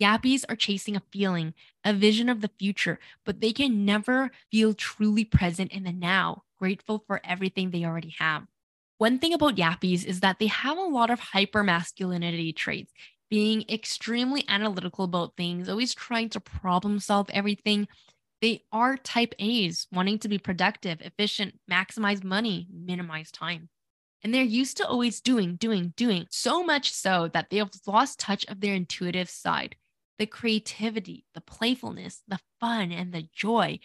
Yappies 0.00 0.44
are 0.48 0.56
chasing 0.56 0.96
a 0.96 1.02
feeling, 1.12 1.54
a 1.84 1.92
vision 1.94 2.28
of 2.28 2.40
the 2.40 2.50
future, 2.58 2.98
but 3.24 3.40
they 3.40 3.52
can 3.52 3.84
never 3.84 4.30
feel 4.50 4.74
truly 4.74 5.24
present 5.24 5.72
in 5.72 5.84
the 5.84 5.92
now, 5.92 6.42
grateful 6.58 7.02
for 7.06 7.20
everything 7.24 7.70
they 7.70 7.84
already 7.84 8.14
have. 8.18 8.46
One 8.98 9.18
thing 9.18 9.32
about 9.32 9.56
Yappies 9.56 10.04
is 10.04 10.20
that 10.20 10.38
they 10.38 10.46
have 10.48 10.78
a 10.78 10.82
lot 10.82 11.10
of 11.10 11.20
hyper 11.20 11.62
masculinity 11.62 12.52
traits, 12.52 12.92
being 13.30 13.64
extremely 13.68 14.44
analytical 14.48 15.04
about 15.06 15.36
things, 15.36 15.68
always 15.68 15.94
trying 15.94 16.28
to 16.30 16.40
problem 16.40 16.98
solve 17.00 17.30
everything, 17.30 17.88
they 18.46 18.62
are 18.70 18.96
type 18.96 19.34
A's, 19.40 19.88
wanting 19.90 20.20
to 20.20 20.28
be 20.28 20.38
productive, 20.38 21.00
efficient, 21.00 21.58
maximize 21.68 22.22
money, 22.22 22.68
minimize 22.72 23.32
time. 23.32 23.68
And 24.22 24.32
they're 24.32 24.44
used 24.44 24.76
to 24.76 24.86
always 24.86 25.20
doing, 25.20 25.56
doing, 25.56 25.94
doing, 25.96 26.28
so 26.30 26.62
much 26.62 26.92
so 26.92 27.28
that 27.34 27.50
they 27.50 27.56
have 27.56 27.72
lost 27.88 28.20
touch 28.20 28.46
of 28.46 28.60
their 28.60 28.74
intuitive 28.74 29.28
side, 29.28 29.74
the 30.20 30.26
creativity, 30.26 31.24
the 31.34 31.40
playfulness, 31.40 32.22
the 32.28 32.38
fun, 32.60 32.92
and 32.92 33.12
the 33.12 33.28
joy. 33.34 33.80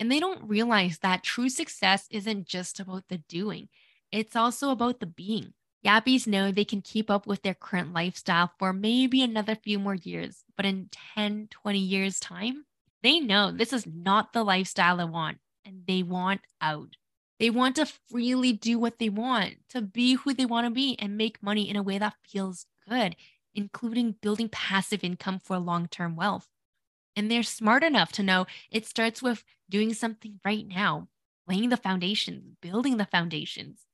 And 0.00 0.10
they 0.10 0.18
don't 0.18 0.48
realize 0.48 0.98
that 0.98 1.22
true 1.22 1.48
success 1.48 2.08
isn't 2.10 2.48
just 2.48 2.80
about 2.80 3.04
the 3.08 3.18
doing, 3.28 3.68
it's 4.10 4.34
also 4.34 4.70
about 4.70 4.98
the 4.98 5.06
being. 5.06 5.52
Yappies 5.86 6.26
know 6.26 6.50
they 6.50 6.64
can 6.64 6.82
keep 6.82 7.12
up 7.12 7.28
with 7.28 7.42
their 7.42 7.54
current 7.54 7.92
lifestyle 7.92 8.50
for 8.58 8.72
maybe 8.72 9.22
another 9.22 9.54
few 9.54 9.78
more 9.78 9.94
years, 9.94 10.42
but 10.56 10.66
in 10.66 10.88
10, 11.14 11.46
20 11.52 11.78
years' 11.78 12.18
time, 12.18 12.64
they 13.02 13.20
know 13.20 13.50
this 13.50 13.72
is 13.72 13.86
not 13.86 14.32
the 14.32 14.44
lifestyle 14.44 14.98
they 14.98 15.04
want 15.04 15.38
and 15.64 15.82
they 15.86 16.02
want 16.02 16.40
out. 16.60 16.96
They 17.38 17.48
want 17.48 17.76
to 17.76 17.86
freely 18.10 18.52
do 18.52 18.78
what 18.78 18.98
they 18.98 19.08
want, 19.08 19.54
to 19.70 19.80
be 19.80 20.14
who 20.14 20.34
they 20.34 20.44
want 20.44 20.66
to 20.66 20.70
be 20.70 20.96
and 20.98 21.16
make 21.16 21.42
money 21.42 21.70
in 21.70 21.76
a 21.76 21.82
way 21.82 21.96
that 21.98 22.14
feels 22.28 22.66
good, 22.86 23.16
including 23.54 24.16
building 24.20 24.50
passive 24.50 25.02
income 25.02 25.38
for 25.38 25.58
long 25.58 25.88
term 25.88 26.16
wealth. 26.16 26.48
And 27.16 27.30
they're 27.30 27.42
smart 27.42 27.82
enough 27.82 28.12
to 28.12 28.22
know 28.22 28.46
it 28.70 28.86
starts 28.86 29.22
with 29.22 29.42
doing 29.70 29.94
something 29.94 30.38
right 30.44 30.66
now, 30.66 31.08
laying 31.48 31.70
the 31.70 31.76
foundations, 31.78 32.56
building 32.60 32.98
the 32.98 33.06
foundations. 33.06 33.86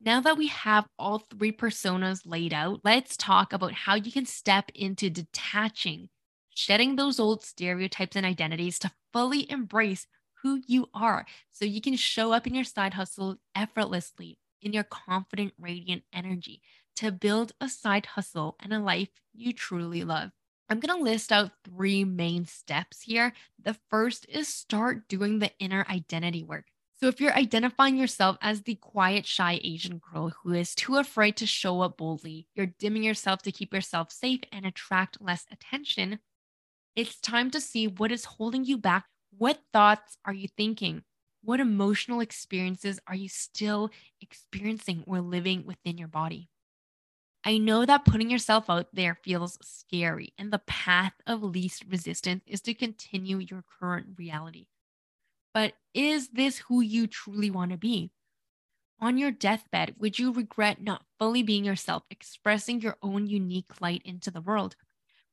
Now 0.00 0.20
that 0.20 0.36
we 0.36 0.48
have 0.48 0.86
all 0.98 1.18
three 1.18 1.52
personas 1.52 2.22
laid 2.24 2.52
out, 2.52 2.80
let's 2.84 3.16
talk 3.16 3.52
about 3.52 3.72
how 3.72 3.94
you 3.94 4.12
can 4.12 4.26
step 4.26 4.70
into 4.74 5.10
detaching 5.10 6.08
shedding 6.58 6.96
those 6.96 7.20
old 7.20 7.44
stereotypes 7.44 8.16
and 8.16 8.26
identities 8.26 8.80
to 8.80 8.90
fully 9.12 9.48
embrace 9.48 10.08
who 10.42 10.60
you 10.66 10.88
are 10.92 11.24
so 11.50 11.64
you 11.64 11.80
can 11.80 11.94
show 11.94 12.32
up 12.32 12.48
in 12.48 12.54
your 12.54 12.64
side 12.64 12.94
hustle 12.94 13.36
effortlessly 13.54 14.38
in 14.60 14.72
your 14.72 14.82
confident, 14.82 15.52
radiant 15.56 16.02
energy 16.12 16.60
to 16.96 17.12
build 17.12 17.52
a 17.60 17.68
side 17.68 18.06
hustle 18.06 18.56
and 18.58 18.72
a 18.72 18.80
life 18.80 19.08
you 19.32 19.52
truly 19.52 20.02
love. 20.02 20.32
I'm 20.68 20.80
going 20.80 20.98
to 20.98 21.02
list 21.02 21.30
out 21.30 21.52
three 21.64 22.04
main 22.04 22.44
steps 22.44 23.02
here. 23.02 23.32
The 23.62 23.76
first 23.88 24.26
is 24.28 24.48
start 24.48 25.06
doing 25.06 25.38
the 25.38 25.52
inner 25.60 25.86
identity 25.88 26.42
work. 26.42 26.64
So, 27.00 27.06
if 27.06 27.20
you're 27.20 27.32
identifying 27.32 27.96
yourself 27.96 28.36
as 28.42 28.62
the 28.62 28.74
quiet, 28.74 29.24
shy 29.24 29.60
Asian 29.62 30.00
girl 30.12 30.32
who 30.42 30.52
is 30.54 30.74
too 30.74 30.96
afraid 30.96 31.36
to 31.36 31.46
show 31.46 31.80
up 31.82 31.96
boldly, 31.96 32.48
you're 32.56 32.66
dimming 32.66 33.04
yourself 33.04 33.42
to 33.42 33.52
keep 33.52 33.72
yourself 33.72 34.10
safe 34.10 34.40
and 34.50 34.66
attract 34.66 35.22
less 35.22 35.46
attention, 35.52 36.18
it's 36.96 37.20
time 37.20 37.50
to 37.52 37.60
see 37.60 37.86
what 37.86 38.12
is 38.12 38.24
holding 38.24 38.64
you 38.64 38.78
back. 38.78 39.06
What 39.36 39.60
thoughts 39.72 40.16
are 40.24 40.32
you 40.32 40.48
thinking? 40.56 41.02
What 41.42 41.60
emotional 41.60 42.20
experiences 42.20 42.98
are 43.06 43.14
you 43.14 43.28
still 43.28 43.90
experiencing 44.20 45.04
or 45.06 45.20
living 45.20 45.64
within 45.66 45.98
your 45.98 46.08
body? 46.08 46.48
I 47.44 47.58
know 47.58 47.86
that 47.86 48.04
putting 48.04 48.30
yourself 48.30 48.68
out 48.68 48.88
there 48.92 49.14
feels 49.14 49.58
scary, 49.62 50.34
and 50.36 50.52
the 50.52 50.58
path 50.58 51.14
of 51.26 51.42
least 51.42 51.84
resistance 51.88 52.42
is 52.46 52.60
to 52.62 52.74
continue 52.74 53.38
your 53.38 53.64
current 53.80 54.18
reality. 54.18 54.66
But 55.54 55.74
is 55.94 56.28
this 56.28 56.58
who 56.58 56.80
you 56.80 57.06
truly 57.06 57.50
want 57.50 57.70
to 57.70 57.78
be? 57.78 58.10
On 59.00 59.16
your 59.16 59.30
deathbed, 59.30 59.94
would 59.98 60.18
you 60.18 60.32
regret 60.32 60.82
not 60.82 61.04
fully 61.18 61.42
being 61.42 61.64
yourself, 61.64 62.02
expressing 62.10 62.80
your 62.80 62.96
own 63.00 63.28
unique 63.28 63.80
light 63.80 64.02
into 64.04 64.30
the 64.30 64.40
world? 64.40 64.74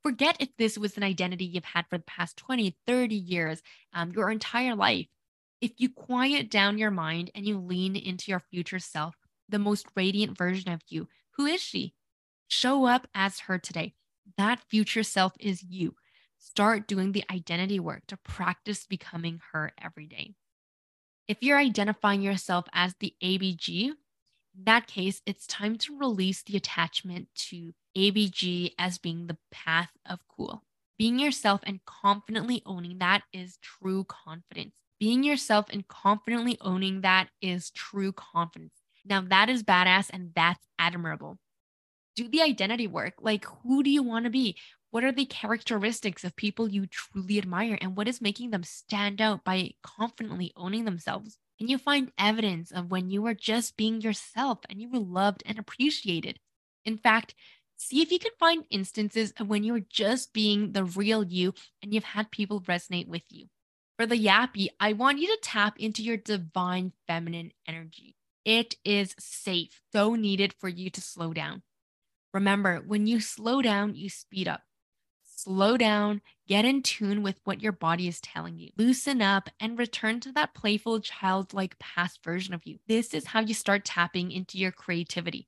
Forget 0.06 0.38
if 0.40 0.50
this 0.58 0.78
was 0.78 0.98
an 0.98 1.04
identity 1.04 1.46
you've 1.46 1.66
had 1.66 1.88
for 1.90 1.98
the 1.98 2.04
past 2.04 2.38
20, 2.38 2.78
30 2.86 3.16
years, 3.16 3.64
um, 3.92 4.12
your 4.12 4.30
entire 4.30 4.76
life. 4.76 5.08
If 5.62 5.72
you 5.78 5.90
quiet 5.90 6.52
down 6.52 6.78
your 6.78 6.92
mind 6.92 7.32
and 7.34 7.44
you 7.44 7.58
lean 7.58 7.96
into 7.96 8.30
your 8.30 8.44
future 8.52 8.78
self, 8.78 9.16
the 9.50 9.58
most 9.58 9.88
radiant 9.96 10.38
version 10.38 10.72
of 10.72 10.82
you, 10.90 11.08
who 11.32 11.48
is 11.48 11.60
she? 11.60 11.96
Show 12.48 12.86
up 12.86 13.08
as 13.16 13.40
her 13.40 13.58
today. 13.58 13.96
That 14.38 14.62
future 14.70 15.02
self 15.02 15.34
is 15.40 15.64
you. 15.64 15.96
Start 16.38 16.88
doing 16.88 17.12
the 17.12 17.24
identity 17.32 17.80
work 17.80 18.04
to 18.10 18.18
practice 18.18 18.86
becoming 18.86 19.42
her 19.54 19.72
every 19.82 20.06
day. 20.06 20.36
If 21.28 21.38
you're 21.42 21.58
identifying 21.58 22.22
yourself 22.22 22.68
as 22.74 22.94
the 23.00 23.16
ABG, 23.24 23.94
in 24.58 24.64
that 24.66 24.88
case, 24.88 25.22
it's 25.26 25.48
time 25.48 25.78
to 25.80 25.98
release 25.98 26.44
the 26.44 26.58
attachment 26.58 27.28
to 27.36 27.74
ABG 27.98 28.72
as 28.80 28.98
being 28.98 29.28
the 29.28 29.38
path 29.52 29.92
of 30.06 30.20
cool. 30.28 30.64
Being 30.98 31.20
yourself 31.20 31.62
and 31.64 31.84
confidently 31.86 32.62
owning 32.66 33.00
that 33.00 33.24
is 33.34 33.58
true 33.62 34.06
confidence. 34.06 34.76
Being 35.00 35.24
yourself 35.24 35.66
and 35.70 35.86
confidently 35.88 36.58
owning 36.62 37.02
that 37.02 37.30
is 37.42 37.70
true 37.72 38.14
confidence. 38.14 38.74
Now, 39.04 39.22
that 39.22 39.50
is 39.50 39.62
badass 39.64 40.10
and 40.12 40.32
that's 40.36 40.66
admirable. 40.80 41.38
Do 42.16 42.30
the 42.30 42.42
identity 42.42 42.88
work. 42.88 43.16
Like, 43.20 43.46
who 43.64 43.84
do 43.84 43.90
you 43.90 44.04
want 44.04 44.24
to 44.24 44.32
be? 44.32 44.58
What 44.92 45.04
are 45.04 45.12
the 45.12 45.26
characteristics 45.26 46.24
of 46.24 46.38
people 46.38 46.70
you 46.70 46.88
truly 46.88 47.38
admire? 47.38 47.78
And 47.82 47.98
what 47.98 48.08
is 48.08 48.22
making 48.22 48.52
them 48.52 48.64
stand 48.64 49.20
out 49.20 49.44
by 49.44 49.72
confidently 49.84 50.54
owning 50.56 50.86
themselves? 50.86 51.38
Can 51.58 51.68
you 51.68 51.78
find 51.78 52.12
evidence 52.18 52.72
of 52.72 52.92
when 52.92 53.10
you 53.10 53.22
were 53.22 53.34
just 53.34 53.78
being 53.78 54.02
yourself 54.02 54.60
and 54.70 54.82
you 54.82 54.90
were 54.90 55.00
loved 55.00 55.44
and 55.46 55.58
appreciated? 55.58 56.40
In 56.84 56.98
fact, 56.98 57.34
see 57.78 58.02
if 58.02 58.12
you 58.12 58.20
can 58.20 58.32
find 58.40 58.66
instances 58.70 59.34
of 59.40 59.48
when 59.48 59.64
you 59.64 59.74
were 59.74 59.80
just 59.80 60.34
being 60.34 60.74
the 60.74 60.84
real 60.84 61.24
you 61.24 61.54
and 61.82 61.94
you've 61.94 62.04
had 62.04 62.32
people 62.32 62.62
resonate 62.62 63.08
with 63.08 63.24
you. 63.30 63.48
For 63.98 64.06
the 64.06 64.20
yappie, 64.20 64.68
I 64.80 64.94
want 64.94 65.20
you 65.20 65.28
to 65.28 65.40
tap 65.42 65.80
into 65.80 66.04
your 66.04 66.18
divine 66.18 66.92
feminine 67.08 67.52
energy. 67.66 68.16
It 68.44 68.76
is 68.84 69.16
safe, 69.18 69.82
so 69.94 70.16
needed 70.16 70.54
for 70.60 70.68
you 70.68 70.90
to 70.90 71.02
slow 71.02 71.34
down. 71.34 71.64
Remember, 72.34 72.84
when 72.86 73.08
you 73.08 73.22
slow 73.22 73.62
down, 73.62 73.96
you 73.96 74.10
speed 74.10 74.50
up 74.50 74.64
slow 75.46 75.78
down, 75.78 76.22
get 76.48 76.66
in 76.66 76.82
tune 76.82 77.22
with 77.22 77.40
what 77.44 77.62
your 77.62 77.72
body 77.72 78.08
is 78.08 78.20
telling 78.20 78.58
you, 78.58 78.72
loosen 78.78 79.22
up, 79.22 79.48
and 79.60 79.78
return 79.78 80.20
to 80.20 80.32
that 80.32 80.56
playful, 80.56 81.00
childlike 81.00 81.78
past 81.78 82.24
version 82.24 82.56
of 82.56 82.66
you. 82.66 82.80
This 82.88 83.14
is 83.14 83.28
how 83.28 83.42
you 83.42 83.54
start 83.54 83.86
tapping 83.86 84.32
into 84.32 84.58
your 84.58 84.72
creativity. 84.72 85.48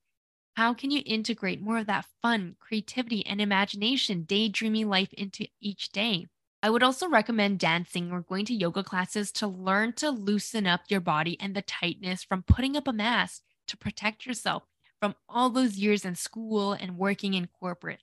How 0.55 0.75
can 0.75 0.91
you 0.91 1.01
integrate 1.03 1.61
more 1.61 1.79
of 1.79 1.87
that 1.87 2.05
fun, 2.21 2.55
creativity, 2.59 3.25
and 3.25 3.41
imagination, 3.41 4.23
daydreaming 4.23 4.87
life 4.87 5.11
into 5.13 5.47
each 5.59 5.91
day? 5.91 6.27
I 6.61 6.69
would 6.69 6.83
also 6.83 7.09
recommend 7.09 7.59
dancing 7.59 8.11
or 8.11 8.21
going 8.21 8.45
to 8.45 8.53
yoga 8.53 8.83
classes 8.83 9.31
to 9.33 9.47
learn 9.47 9.93
to 9.93 10.11
loosen 10.11 10.67
up 10.67 10.81
your 10.89 11.01
body 11.01 11.37
and 11.39 11.55
the 11.55 11.61
tightness 11.63 12.23
from 12.23 12.43
putting 12.43 12.77
up 12.77 12.87
a 12.87 12.93
mask 12.93 13.41
to 13.67 13.77
protect 13.77 14.27
yourself 14.27 14.63
from 14.99 15.15
all 15.27 15.49
those 15.49 15.77
years 15.77 16.05
in 16.05 16.15
school 16.15 16.73
and 16.73 16.97
working 16.97 17.33
in 17.33 17.47
corporate. 17.47 18.01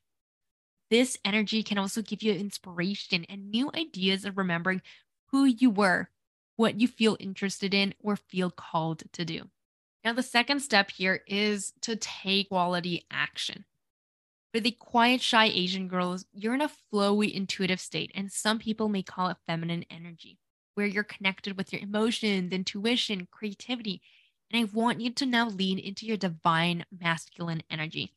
This 0.90 1.16
energy 1.24 1.62
can 1.62 1.78
also 1.78 2.02
give 2.02 2.22
you 2.22 2.32
inspiration 2.32 3.24
and 3.28 3.50
new 3.50 3.70
ideas 3.74 4.24
of 4.24 4.36
remembering 4.36 4.82
who 5.32 5.44
you 5.44 5.70
were, 5.70 6.10
what 6.56 6.80
you 6.80 6.86
feel 6.86 7.16
interested 7.18 7.74
in, 7.74 7.94
or 8.02 8.16
feel 8.16 8.50
called 8.50 9.02
to 9.12 9.24
do. 9.24 9.48
Now, 10.04 10.12
the 10.12 10.22
second 10.22 10.60
step 10.60 10.90
here 10.90 11.22
is 11.26 11.72
to 11.80 11.96
take 11.96 12.50
quality 12.50 13.06
action. 13.10 13.64
For 14.52 14.60
the 14.60 14.70
quiet, 14.70 15.20
shy 15.20 15.46
Asian 15.46 15.88
girls, 15.88 16.26
you're 16.32 16.54
in 16.54 16.60
a 16.60 16.70
flowy, 16.92 17.32
intuitive 17.32 17.80
state, 17.80 18.12
and 18.14 18.30
some 18.30 18.58
people 18.58 18.88
may 18.88 19.02
call 19.02 19.28
it 19.28 19.38
feminine 19.48 19.84
energy, 19.90 20.38
where 20.74 20.86
you're 20.86 21.02
connected 21.02 21.56
with 21.56 21.72
your 21.72 21.82
emotions, 21.82 22.52
intuition, 22.52 23.26
creativity. 23.32 24.00
And 24.52 24.60
I 24.60 24.70
want 24.72 25.00
you 25.00 25.10
to 25.10 25.26
now 25.26 25.48
lean 25.48 25.78
into 25.80 26.06
your 26.06 26.18
divine 26.18 26.84
masculine 26.96 27.62
energy. 27.68 28.12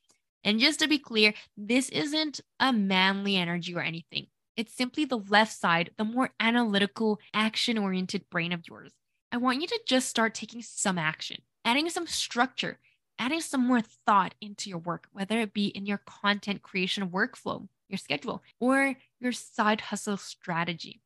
And 0.48 0.62
just 0.62 0.80
to 0.80 0.88
be 0.88 0.98
clear, 0.98 1.34
this 1.58 1.89
isn't 1.89 2.39
a 2.62 2.72
manly 2.72 3.36
energy 3.36 3.75
or 3.75 3.82
anything. 3.82 4.27
It's 4.56 4.74
simply 4.74 5.04
the 5.04 5.18
left 5.18 5.51
side, 5.51 5.92
the 5.98 6.06
more 6.06 6.30
analytical, 6.39 7.20
action 7.34 7.77
oriented 7.77 8.30
brain 8.30 8.54
of 8.54 8.66
yours. 8.66 8.94
I 9.30 9.38
want 9.38 9.60
you 9.60 9.68
to 9.68 9.82
just 9.86 10.08
start 10.08 10.34
taking 10.34 10.62
some 10.62 10.98
action, 10.98 11.42
adding 11.66 11.89
some 11.89 12.08
structure, 12.08 12.80
adding 13.20 13.42
some 13.42 13.68
more 13.68 13.82
thought 13.82 14.36
into 14.39 14.70
your 14.70 14.80
work, 14.80 15.10
whether 15.12 15.38
it 15.42 15.54
be 15.54 15.68
in 15.68 15.86
your 15.86 16.01
content 16.08 16.62
creation 16.62 17.10
workflow, 17.10 17.68
your 17.89 17.98
schedule, 17.98 18.42
or 18.62 18.96
your 19.20 19.34
side 19.34 19.82
hustle 19.82 20.16
strategy. 20.16 21.01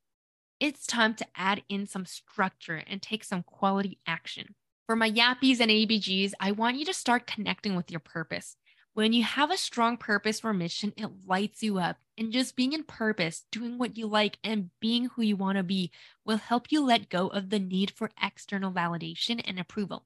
It's 0.60 0.86
time 0.86 1.16
to 1.16 1.26
add 1.36 1.64
in 1.68 1.88
some 1.88 2.06
structure 2.06 2.84
and 2.86 3.02
take 3.02 3.24
some 3.24 3.42
quality 3.42 3.98
action. 4.06 4.54
For 4.86 4.96
my 4.96 5.10
yappies 5.10 5.60
and 5.60 5.72
ABGs, 5.72 6.34
I 6.40 6.52
want 6.52 6.78
you 6.78 6.86
to 6.86 6.94
start 6.94 7.26
connecting 7.26 7.76
with 7.76 7.90
your 7.90 8.02
purpose. 8.02 8.56
When 8.94 9.14
you 9.14 9.24
have 9.24 9.52
a 9.52 9.58
strong 9.58 9.96
purpose 9.96 10.42
or 10.44 10.54
mission, 10.54 10.94
it 10.98 11.10
lights 11.26 11.64
you 11.64 11.78
up. 11.78 11.98
And 12.18 12.34
just 12.34 12.58
being 12.58 12.74
in 12.74 12.84
purpose, 12.84 13.46
doing 13.52 13.78
what 13.78 13.98
you 13.98 14.06
like, 14.06 14.38
and 14.44 14.70
being 14.80 15.06
who 15.06 15.22
you 15.22 15.38
want 15.38 15.58
to 15.58 15.64
be 15.64 15.92
will 16.26 16.38
help 16.38 16.72
you 16.72 16.84
let 16.84 17.10
go 17.10 17.28
of 17.28 17.50
the 17.50 17.60
need 17.60 17.92
for 17.92 18.12
external 18.22 18.72
validation 18.72 19.42
and 19.46 19.58
approval 19.60 20.06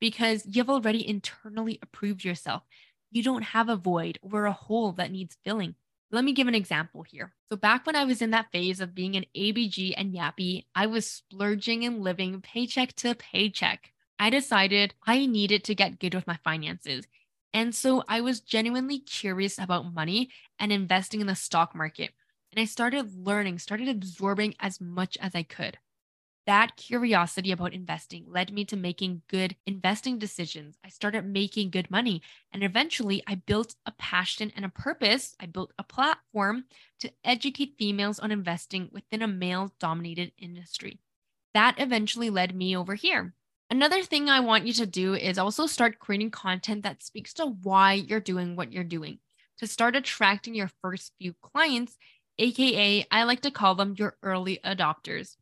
because 0.00 0.44
you've 0.46 0.70
already 0.70 1.06
internally 1.06 1.78
approved 1.82 2.24
yourself. 2.24 2.62
You 3.10 3.22
don't 3.22 3.42
have 3.42 3.68
a 3.68 3.76
void 3.76 4.18
or 4.20 4.46
a 4.46 4.52
hole 4.52 4.92
that 4.92 5.12
needs 5.12 5.38
filling. 5.44 5.74
Let 6.10 6.24
me 6.24 6.32
give 6.32 6.48
an 6.48 6.54
example 6.54 7.02
here. 7.02 7.32
So, 7.50 7.56
back 7.56 7.86
when 7.86 7.96
I 7.96 8.04
was 8.04 8.22
in 8.22 8.30
that 8.30 8.50
phase 8.50 8.80
of 8.80 8.94
being 8.94 9.14
an 9.14 9.26
ABG 9.36 9.94
and 9.96 10.14
Yappie, 10.14 10.64
I 10.74 10.86
was 10.86 11.06
splurging 11.06 11.84
and 11.84 12.02
living 12.02 12.40
paycheck 12.40 12.94
to 12.96 13.14
paycheck. 13.14 13.92
I 14.18 14.30
decided 14.30 14.94
I 15.06 15.26
needed 15.26 15.64
to 15.64 15.74
get 15.74 16.00
good 16.00 16.14
with 16.14 16.26
my 16.26 16.38
finances. 16.42 17.06
And 17.52 17.74
so 17.74 18.04
I 18.08 18.20
was 18.20 18.40
genuinely 18.40 18.98
curious 18.98 19.58
about 19.58 19.92
money 19.94 20.30
and 20.58 20.72
investing 20.72 21.20
in 21.20 21.26
the 21.26 21.34
stock 21.34 21.74
market. 21.74 22.12
And 22.52 22.60
I 22.60 22.64
started 22.64 23.14
learning, 23.14 23.58
started 23.58 23.88
absorbing 23.88 24.54
as 24.60 24.80
much 24.80 25.16
as 25.20 25.34
I 25.34 25.42
could. 25.42 25.78
That 26.46 26.76
curiosity 26.76 27.52
about 27.52 27.74
investing 27.74 28.24
led 28.26 28.52
me 28.52 28.64
to 28.66 28.76
making 28.76 29.22
good 29.28 29.56
investing 29.66 30.18
decisions. 30.18 30.78
I 30.84 30.88
started 30.88 31.26
making 31.26 31.70
good 31.70 31.90
money. 31.90 32.22
And 32.52 32.64
eventually, 32.64 33.22
I 33.26 33.36
built 33.36 33.76
a 33.86 33.92
passion 33.92 34.52
and 34.56 34.64
a 34.64 34.70
purpose. 34.70 35.36
I 35.40 35.46
built 35.46 35.72
a 35.78 35.84
platform 35.84 36.64
to 37.00 37.12
educate 37.24 37.76
females 37.78 38.18
on 38.18 38.32
investing 38.32 38.88
within 38.92 39.22
a 39.22 39.28
male 39.28 39.74
dominated 39.78 40.32
industry. 40.38 41.00
That 41.54 41.76
eventually 41.78 42.30
led 42.30 42.54
me 42.54 42.76
over 42.76 42.94
here 42.94 43.34
Another 43.70 44.02
thing 44.02 44.30
I 44.30 44.40
want 44.40 44.66
you 44.66 44.72
to 44.74 44.86
do 44.86 45.14
is 45.14 45.38
also 45.38 45.66
start 45.66 45.98
creating 45.98 46.30
content 46.30 46.82
that 46.84 47.02
speaks 47.02 47.34
to 47.34 47.46
why 47.46 47.92
you're 47.92 48.20
doing 48.20 48.56
what 48.56 48.72
you're 48.72 48.84
doing 48.84 49.18
to 49.58 49.66
start 49.66 49.96
attracting 49.96 50.54
your 50.54 50.70
first 50.82 51.12
few 51.18 51.34
clients, 51.42 51.96
AKA, 52.38 53.06
I 53.10 53.24
like 53.24 53.40
to 53.42 53.50
call 53.50 53.74
them 53.74 53.94
your 53.98 54.16
early 54.22 54.60
adopters. 54.64 55.36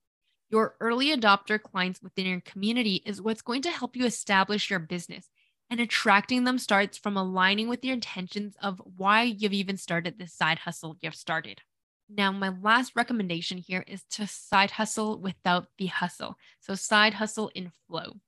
Your 0.51 0.77
early 0.81 1.15
adopter 1.15 1.61
clients 1.61 2.01
within 2.03 2.27
your 2.27 2.41
community 2.41 3.03
is 3.05 3.21
what's 3.21 3.43
going 3.43 3.63
to 3.63 3.71
help 3.71 3.97
you 3.97 4.07
establish 4.07 4.71
your 4.71 4.79
business. 4.79 5.29
And 5.69 5.81
attracting 5.81 6.45
them 6.45 6.59
starts 6.59 6.97
from 6.97 7.17
aligning 7.17 7.69
with 7.69 7.85
your 7.85 7.95
intentions 7.95 8.55
of 8.63 8.81
why 8.97 9.23
you've 9.23 9.53
even 9.53 9.77
started 9.77 10.19
this 10.19 10.33
side 10.33 10.61
hustle 10.61 10.97
you've 11.03 11.17
started. 11.17 11.61
Now, 12.09 12.31
my 12.31 12.51
last 12.51 12.93
recommendation 12.95 13.59
here 13.59 13.85
is 13.87 14.05
to 14.11 14.27
side 14.27 14.73
hustle 14.73 15.19
without 15.19 15.69
the 15.77 15.87
hustle. 15.87 16.37
So, 16.61 16.75
side 16.75 17.15
hustle 17.15 17.51
in 17.55 17.73
flow. 17.87 18.21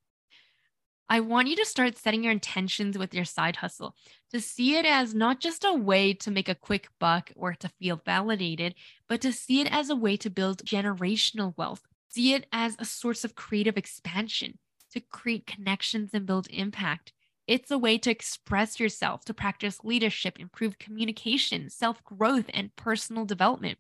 I 1.11 1.21
want 1.21 1.49
you 1.49 1.57
to 1.57 1.65
start 1.65 1.97
setting 1.97 2.23
your 2.23 2.33
intentions 2.33 2.99
with 2.99 3.15
your 3.15 3.25
side 3.25 3.57
hustle 3.57 3.95
to 4.31 4.41
see 4.41 4.77
it 4.77 4.85
as 4.85 5.15
not 5.15 5.41
just 5.41 5.65
a 5.65 5.73
way 5.73 6.13
to 6.13 6.31
make 6.31 6.51
a 6.51 6.55
quick 6.55 6.89
buck 7.01 7.33
or 7.35 7.55
to 7.55 7.69
feel 7.69 8.03
validated, 8.05 8.75
but 9.09 9.23
to 9.23 9.33
see 9.33 9.61
it 9.61 9.73
as 9.73 9.89
a 9.89 9.97
way 9.97 10.19
to 10.19 10.29
build 10.29 10.65
generational 10.67 11.57
wealth. 11.57 11.83
See 12.11 12.35
it 12.35 12.47
as 12.53 12.77
a 12.79 12.85
source 12.85 13.25
of 13.25 13.35
creative 13.35 13.79
expansion, 13.79 14.59
to 14.93 15.01
create 15.01 15.47
connections 15.47 16.11
and 16.13 16.27
build 16.27 16.49
impact. 16.51 17.13
It's 17.49 17.71
a 17.71 17.79
way 17.79 17.97
to 17.97 18.11
express 18.11 18.79
yourself, 18.79 19.25
to 19.25 19.33
practice 19.33 19.83
leadership, 19.83 20.39
improve 20.39 20.79
communication, 20.79 21.71
self 21.71 22.05
growth, 22.05 22.45
and 22.53 22.77
personal 22.77 23.25
development. 23.25 23.79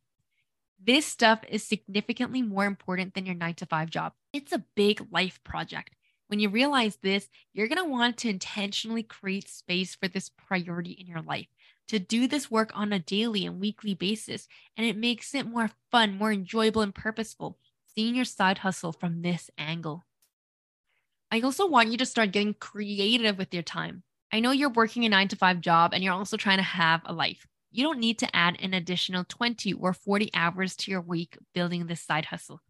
This 0.82 1.04
stuff 1.04 1.40
is 1.46 1.64
significantly 1.64 2.40
more 2.40 2.64
important 2.64 3.12
than 3.12 3.26
your 3.26 3.34
nine 3.34 3.54
to 3.56 3.66
five 3.66 3.90
job. 3.90 4.14
It's 4.32 4.52
a 4.52 4.64
big 4.74 5.06
life 5.10 5.38
project. 5.44 5.94
When 6.28 6.40
you 6.40 6.48
realize 6.48 6.96
this, 7.02 7.28
you're 7.52 7.68
going 7.68 7.84
to 7.84 7.90
want 7.90 8.16
to 8.18 8.30
intentionally 8.30 9.02
create 9.02 9.50
space 9.50 9.94
for 9.94 10.08
this 10.08 10.30
priority 10.30 10.92
in 10.92 11.06
your 11.06 11.22
life, 11.22 11.48
to 11.88 11.98
do 11.98 12.26
this 12.26 12.50
work 12.50 12.70
on 12.74 12.94
a 12.94 12.98
daily 12.98 13.44
and 13.44 13.60
weekly 13.60 13.92
basis. 13.94 14.48
And 14.78 14.86
it 14.86 14.96
makes 14.96 15.34
it 15.34 15.46
more 15.46 15.70
fun, 15.90 16.16
more 16.16 16.32
enjoyable, 16.32 16.80
and 16.80 16.94
purposeful, 16.94 17.58
seeing 17.94 18.14
your 18.14 18.24
side 18.24 18.58
hustle 18.58 18.92
from 18.92 19.20
this 19.20 19.50
angle. 19.58 20.04
I 21.30 21.40
also 21.40 21.66
want 21.66 21.90
you 21.90 21.98
to 21.98 22.06
start 22.06 22.32
getting 22.32 22.54
creative 22.54 23.36
with 23.36 23.52
your 23.52 23.62
time. 23.62 24.02
I 24.32 24.40
know 24.40 24.50
you're 24.50 24.70
working 24.70 25.04
a 25.04 25.10
nine 25.10 25.28
to 25.28 25.36
five 25.36 25.60
job 25.60 25.92
and 25.92 26.02
you're 26.02 26.14
also 26.14 26.38
trying 26.38 26.56
to 26.56 26.62
have 26.62 27.02
a 27.04 27.12
life. 27.12 27.46
You 27.70 27.84
don't 27.84 27.98
need 27.98 28.18
to 28.20 28.36
add 28.36 28.56
an 28.60 28.72
additional 28.72 29.24
20 29.24 29.74
or 29.74 29.92
40 29.92 30.30
hours 30.32 30.74
to 30.76 30.90
your 30.90 31.02
week 31.02 31.36
building 31.54 31.86
this 31.86 32.00
side 32.00 32.26
hustle. 32.26 32.60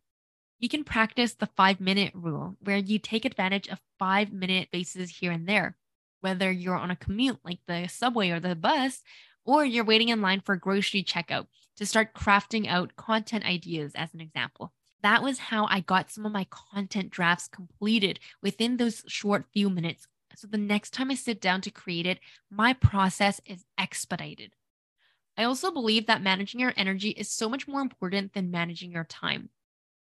You 0.58 0.68
can 0.68 0.82
practice 0.82 1.34
the 1.34 1.48
five 1.56 1.80
minute 1.80 2.12
rule 2.16 2.56
where 2.60 2.78
you 2.78 2.98
take 2.98 3.24
advantage 3.24 3.68
of 3.68 3.80
five 3.96 4.32
minute 4.32 4.70
bases 4.72 5.08
here 5.08 5.30
and 5.30 5.48
there, 5.48 5.76
whether 6.20 6.50
you're 6.50 6.74
on 6.74 6.90
a 6.90 6.96
commute 6.96 7.38
like 7.44 7.60
the 7.68 7.86
subway 7.86 8.30
or 8.30 8.40
the 8.40 8.56
bus, 8.56 9.02
or 9.44 9.64
you're 9.64 9.84
waiting 9.84 10.08
in 10.08 10.20
line 10.20 10.42
for 10.44 10.56
grocery 10.56 11.04
checkout 11.04 11.46
to 11.76 11.86
start 11.86 12.12
crafting 12.12 12.66
out 12.66 12.96
content 12.96 13.44
ideas, 13.44 13.92
as 13.94 14.12
an 14.14 14.20
example 14.20 14.72
that 15.02 15.22
was 15.22 15.38
how 15.38 15.66
I 15.66 15.80
got 15.80 16.10
some 16.10 16.26
of 16.26 16.32
my 16.32 16.46
content 16.50 17.10
drafts 17.10 17.48
completed 17.48 18.20
within 18.42 18.76
those 18.76 19.04
short 19.06 19.44
few 19.52 19.70
minutes. 19.70 20.06
So 20.36 20.46
the 20.46 20.58
next 20.58 20.92
time 20.92 21.10
I 21.10 21.14
sit 21.14 21.40
down 21.40 21.60
to 21.62 21.70
create 21.70 22.06
it, 22.06 22.18
my 22.50 22.72
process 22.72 23.40
is 23.46 23.64
expedited. 23.76 24.52
I 25.36 25.44
also 25.44 25.70
believe 25.70 26.06
that 26.06 26.22
managing 26.22 26.60
your 26.60 26.74
energy 26.76 27.10
is 27.10 27.30
so 27.30 27.48
much 27.48 27.68
more 27.68 27.80
important 27.80 28.34
than 28.34 28.50
managing 28.50 28.90
your 28.90 29.04
time. 29.04 29.50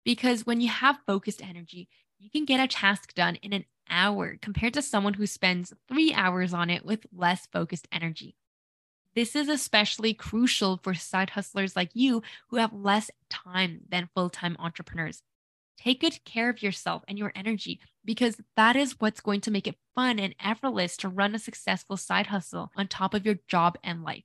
Because 0.04 0.46
when 0.46 0.60
you 0.60 0.70
have 0.70 1.00
focused 1.06 1.44
energy, 1.44 1.88
you 2.18 2.30
can 2.30 2.46
get 2.46 2.60
a 2.60 2.68
task 2.68 3.14
done 3.14 3.36
in 3.36 3.54
an 3.54 3.66
hour 3.90 4.38
compared 4.42 4.74
to 4.74 4.82
someone 4.82 5.14
who 5.14 5.28
spends 5.28 5.74
three 5.88 6.14
hours 6.14 6.54
on 6.54 6.70
it 6.70 6.84
with 6.84 7.06
less 7.16 7.48
focused 7.48 7.88
energy. 7.92 8.36
This 9.16 9.36
is 9.36 9.50
especially 9.50 10.14
crucial 10.14 10.80
for 10.84 10.94
side 10.94 11.32
hustlers 11.32 11.76
like 11.76 11.90
you 11.94 12.22
who 12.50 12.58
have 12.58 12.74
less 12.74 13.10
time 13.30 13.82
than 13.90 14.10
full 14.14 14.30
time 14.30 14.56
entrepreneurs. 14.60 15.22
Take 15.78 16.02
good 16.02 16.24
care 16.26 16.50
of 16.50 16.62
yourself 16.62 17.04
and 17.08 17.18
your 17.18 17.32
energy 17.36 17.80
because 18.04 18.40
that 18.56 18.76
is 18.76 19.00
what's 19.00 19.22
going 19.22 19.42
to 19.42 19.52
make 19.52 19.68
it 19.68 19.78
fun 19.96 20.20
and 20.20 20.36
effortless 20.40 20.98
to 20.98 21.10
run 21.10 21.34
a 21.34 21.40
successful 21.40 21.96
side 21.96 22.28
hustle 22.28 22.72
on 22.76 22.88
top 22.88 23.14
of 23.14 23.26
your 23.26 23.36
job 23.48 23.78
and 23.84 24.04
life. 24.04 24.24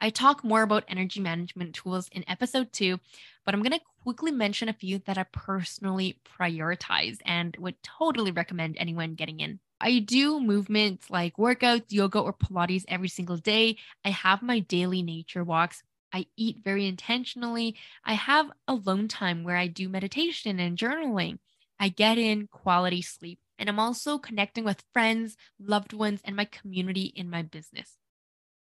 I 0.00 0.10
talk 0.10 0.42
more 0.42 0.62
about 0.62 0.84
energy 0.88 1.20
management 1.20 1.74
tools 1.74 2.08
in 2.10 2.24
episode 2.26 2.72
two, 2.72 2.98
but 3.44 3.54
I'm 3.54 3.62
going 3.62 3.78
to 3.78 3.84
quickly 4.02 4.32
mention 4.32 4.68
a 4.68 4.72
few 4.72 4.98
that 5.00 5.18
I 5.18 5.24
personally 5.24 6.18
prioritize 6.38 7.18
and 7.24 7.54
would 7.58 7.76
totally 7.82 8.32
recommend 8.32 8.76
anyone 8.78 9.14
getting 9.14 9.40
in. 9.40 9.60
I 9.80 10.00
do 10.00 10.40
movements 10.40 11.08
like 11.08 11.36
workouts, 11.36 11.86
yoga, 11.88 12.18
or 12.18 12.34
Pilates 12.34 12.84
every 12.86 13.08
single 13.08 13.38
day. 13.38 13.78
I 14.04 14.10
have 14.10 14.42
my 14.42 14.58
daily 14.58 15.02
nature 15.02 15.42
walks. 15.42 15.82
I 16.12 16.26
eat 16.36 16.58
very 16.62 16.86
intentionally. 16.86 17.76
I 18.04 18.14
have 18.14 18.50
alone 18.68 19.08
time 19.08 19.42
where 19.42 19.56
I 19.56 19.68
do 19.68 19.88
meditation 19.88 20.60
and 20.60 20.76
journaling. 20.76 21.38
I 21.78 21.88
get 21.88 22.18
in 22.18 22.48
quality 22.48 23.00
sleep. 23.00 23.38
And 23.58 23.68
I'm 23.68 23.78
also 23.78 24.18
connecting 24.18 24.64
with 24.64 24.84
friends, 24.92 25.36
loved 25.58 25.92
ones, 25.92 26.20
and 26.24 26.36
my 26.36 26.44
community 26.44 27.12
in 27.14 27.30
my 27.30 27.42
business. 27.42 27.96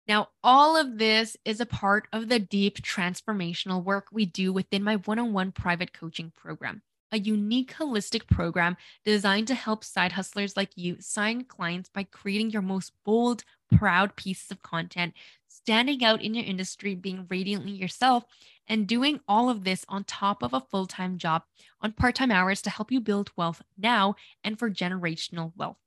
Now, 0.08 0.28
all 0.42 0.76
of 0.76 0.98
this 0.98 1.36
is 1.44 1.60
a 1.60 1.66
part 1.66 2.08
of 2.12 2.28
the 2.28 2.38
deep 2.38 2.82
transformational 2.82 3.84
work 3.84 4.08
we 4.10 4.26
do 4.26 4.52
within 4.52 4.82
my 4.82 4.96
one 4.96 5.18
on 5.18 5.32
one 5.32 5.52
private 5.52 5.92
coaching 5.92 6.32
program 6.36 6.82
a 7.12 7.18
unique 7.18 7.74
holistic 7.74 8.26
program 8.28 8.76
designed 9.04 9.48
to 9.48 9.54
help 9.54 9.84
side 9.84 10.12
hustlers 10.12 10.56
like 10.56 10.76
you 10.76 10.96
sign 11.00 11.44
clients 11.44 11.88
by 11.88 12.04
creating 12.04 12.50
your 12.50 12.62
most 12.62 12.92
bold, 13.04 13.44
proud 13.76 14.14
pieces 14.16 14.50
of 14.50 14.62
content, 14.62 15.14
standing 15.48 16.04
out 16.04 16.22
in 16.22 16.34
your 16.34 16.44
industry, 16.44 16.94
being 16.94 17.26
radiantly 17.28 17.72
yourself, 17.72 18.24
and 18.68 18.86
doing 18.86 19.20
all 19.26 19.50
of 19.50 19.64
this 19.64 19.84
on 19.88 20.04
top 20.04 20.42
of 20.42 20.54
a 20.54 20.60
full 20.60 20.86
time 20.86 21.18
job 21.18 21.42
on 21.80 21.92
part 21.92 22.14
time 22.14 22.30
hours 22.30 22.62
to 22.62 22.70
help 22.70 22.92
you 22.92 23.00
build 23.00 23.30
wealth 23.36 23.62
now 23.76 24.14
and 24.44 24.58
for 24.58 24.70
generational 24.70 25.52
wealth. 25.56 25.78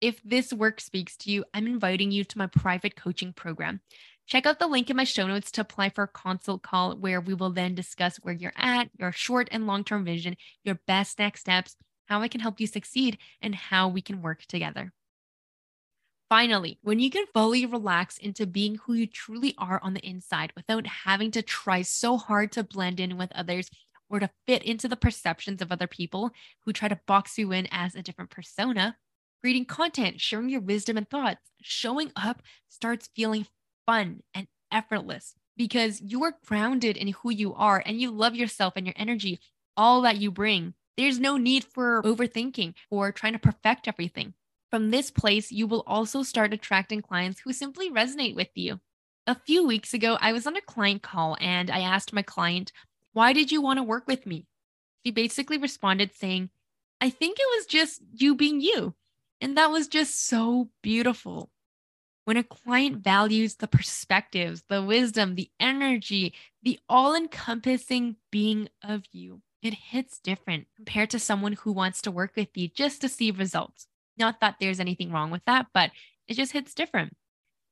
If 0.00 0.20
this 0.22 0.52
work 0.52 0.80
speaks 0.80 1.16
to 1.18 1.30
you, 1.30 1.44
I'm 1.54 1.66
inviting 1.66 2.10
you 2.10 2.24
to 2.24 2.38
my 2.38 2.48
private 2.48 2.96
coaching 2.96 3.32
program. 3.32 3.80
Check 4.26 4.44
out 4.44 4.58
the 4.58 4.66
link 4.66 4.90
in 4.90 4.96
my 4.96 5.04
show 5.04 5.26
notes 5.28 5.52
to 5.52 5.60
apply 5.60 5.90
for 5.90 6.04
a 6.04 6.08
consult 6.08 6.62
call 6.62 6.96
where 6.96 7.20
we 7.20 7.32
will 7.32 7.50
then 7.50 7.76
discuss 7.76 8.16
where 8.16 8.34
you're 8.34 8.52
at, 8.56 8.90
your 8.98 9.12
short 9.12 9.48
and 9.52 9.68
long 9.68 9.84
term 9.84 10.04
vision, 10.04 10.36
your 10.64 10.80
best 10.86 11.20
next 11.20 11.40
steps, 11.40 11.76
how 12.06 12.22
I 12.22 12.28
can 12.28 12.40
help 12.40 12.58
you 12.58 12.66
succeed, 12.66 13.18
and 13.40 13.54
how 13.54 13.88
we 13.88 14.00
can 14.00 14.22
work 14.22 14.44
together. 14.46 14.92
Finally, 16.28 16.76
when 16.82 16.98
you 16.98 17.08
can 17.08 17.24
fully 17.32 17.66
relax 17.66 18.18
into 18.18 18.46
being 18.46 18.74
who 18.74 18.94
you 18.94 19.06
truly 19.06 19.54
are 19.58 19.80
on 19.80 19.94
the 19.94 20.04
inside 20.04 20.52
without 20.56 20.84
having 20.88 21.30
to 21.30 21.40
try 21.40 21.82
so 21.82 22.16
hard 22.16 22.50
to 22.50 22.64
blend 22.64 22.98
in 22.98 23.16
with 23.16 23.30
others 23.32 23.70
or 24.10 24.18
to 24.18 24.30
fit 24.44 24.64
into 24.64 24.88
the 24.88 24.96
perceptions 24.96 25.62
of 25.62 25.70
other 25.70 25.86
people 25.86 26.32
who 26.64 26.72
try 26.72 26.88
to 26.88 26.98
box 27.06 27.38
you 27.38 27.52
in 27.52 27.68
as 27.70 27.94
a 27.94 28.02
different 28.02 28.30
persona, 28.30 28.96
creating 29.40 29.66
content, 29.66 30.20
sharing 30.20 30.48
your 30.48 30.60
wisdom 30.60 30.96
and 30.96 31.08
thoughts, 31.08 31.40
showing 31.62 32.10
up 32.16 32.42
starts 32.68 33.08
feeling 33.14 33.46
fun 33.86 34.22
and 34.34 34.48
effortless 34.70 35.34
because 35.56 36.02
you're 36.02 36.38
grounded 36.44 36.96
in 36.96 37.08
who 37.08 37.30
you 37.30 37.54
are 37.54 37.82
and 37.84 38.00
you 38.00 38.10
love 38.10 38.34
yourself 38.34 38.74
and 38.76 38.86
your 38.86 38.94
energy, 38.96 39.40
all 39.76 40.02
that 40.02 40.18
you 40.18 40.30
bring. 40.30 40.74
There's 40.96 41.18
no 41.18 41.36
need 41.36 41.64
for 41.64 42.02
overthinking 42.02 42.74
or 42.90 43.12
trying 43.12 43.34
to 43.34 43.38
perfect 43.38 43.88
everything. 43.88 44.34
From 44.70 44.90
this 44.90 45.10
place, 45.10 45.52
you 45.52 45.66
will 45.66 45.84
also 45.86 46.22
start 46.22 46.52
attracting 46.52 47.00
clients 47.00 47.40
who 47.40 47.52
simply 47.52 47.90
resonate 47.90 48.34
with 48.34 48.48
you. 48.54 48.80
A 49.26 49.34
few 49.34 49.66
weeks 49.66 49.94
ago, 49.94 50.18
I 50.20 50.32
was 50.32 50.46
on 50.46 50.56
a 50.56 50.60
client 50.60 51.02
call 51.02 51.36
and 51.40 51.70
I 51.70 51.80
asked 51.80 52.12
my 52.12 52.22
client, 52.22 52.72
Why 53.12 53.32
did 53.32 53.52
you 53.52 53.60
want 53.60 53.78
to 53.78 53.82
work 53.82 54.06
with 54.06 54.26
me? 54.26 54.46
She 55.04 55.10
basically 55.12 55.58
responded 55.58 56.14
saying, 56.14 56.50
I 57.00 57.10
think 57.10 57.38
it 57.38 57.46
was 57.56 57.66
just 57.66 58.02
you 58.12 58.34
being 58.34 58.60
you. 58.60 58.94
And 59.40 59.56
that 59.56 59.70
was 59.70 59.88
just 59.88 60.26
so 60.26 60.70
beautiful. 60.82 61.50
When 62.26 62.36
a 62.36 62.42
client 62.42 63.04
values 63.04 63.54
the 63.54 63.68
perspectives, 63.68 64.64
the 64.68 64.82
wisdom, 64.82 65.36
the 65.36 65.48
energy, 65.60 66.34
the 66.60 66.80
all 66.88 67.14
encompassing 67.14 68.16
being 68.32 68.68
of 68.82 69.04
you, 69.12 69.42
it 69.62 69.74
hits 69.74 70.18
different 70.18 70.66
compared 70.74 71.10
to 71.10 71.20
someone 71.20 71.52
who 71.52 71.70
wants 71.70 72.02
to 72.02 72.10
work 72.10 72.32
with 72.34 72.48
you 72.56 72.66
just 72.66 73.00
to 73.02 73.08
see 73.08 73.30
results. 73.30 73.86
Not 74.18 74.40
that 74.40 74.56
there's 74.58 74.80
anything 74.80 75.12
wrong 75.12 75.30
with 75.30 75.44
that, 75.46 75.68
but 75.72 75.92
it 76.26 76.34
just 76.34 76.50
hits 76.50 76.74
different. 76.74 77.12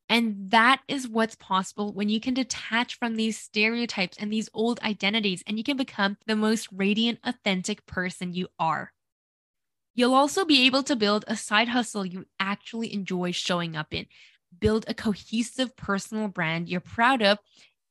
And 0.09 0.53
that 0.53 0.83
is 0.87 1.09
what's 1.09 1.35
possible 1.35 1.93
when 1.93 2.09
you 2.09 2.21
can 2.21 2.35
detach 2.35 2.97
from 2.97 3.17
these 3.17 3.37
stereotypes 3.37 4.19
and 4.21 4.33
these 4.33 4.51
old 4.55 4.79
identities 4.85 5.43
and 5.49 5.59
you 5.59 5.65
can 5.65 5.77
become 5.77 6.17
the 6.29 6.37
most 6.37 6.69
radiant, 6.71 7.19
authentic 7.25 7.87
person 7.87 8.33
you 8.33 8.47
are. 8.61 8.93
You'll 9.97 10.15
also 10.15 10.45
be 10.45 10.67
able 10.67 10.85
to 10.85 10.97
build 10.97 11.25
a 11.27 11.37
side 11.37 11.69
hustle 11.69 12.05
you 12.05 12.27
actually 12.39 12.93
enjoy 12.93 13.31
showing 13.31 13.77
up 13.77 13.95
in, 13.95 14.07
build 14.61 14.85
a 14.89 14.95
cohesive 14.95 15.77
personal 15.77 16.29
brand 16.29 16.69
you're 16.69 16.81
proud 16.81 17.23
of, 17.23 17.39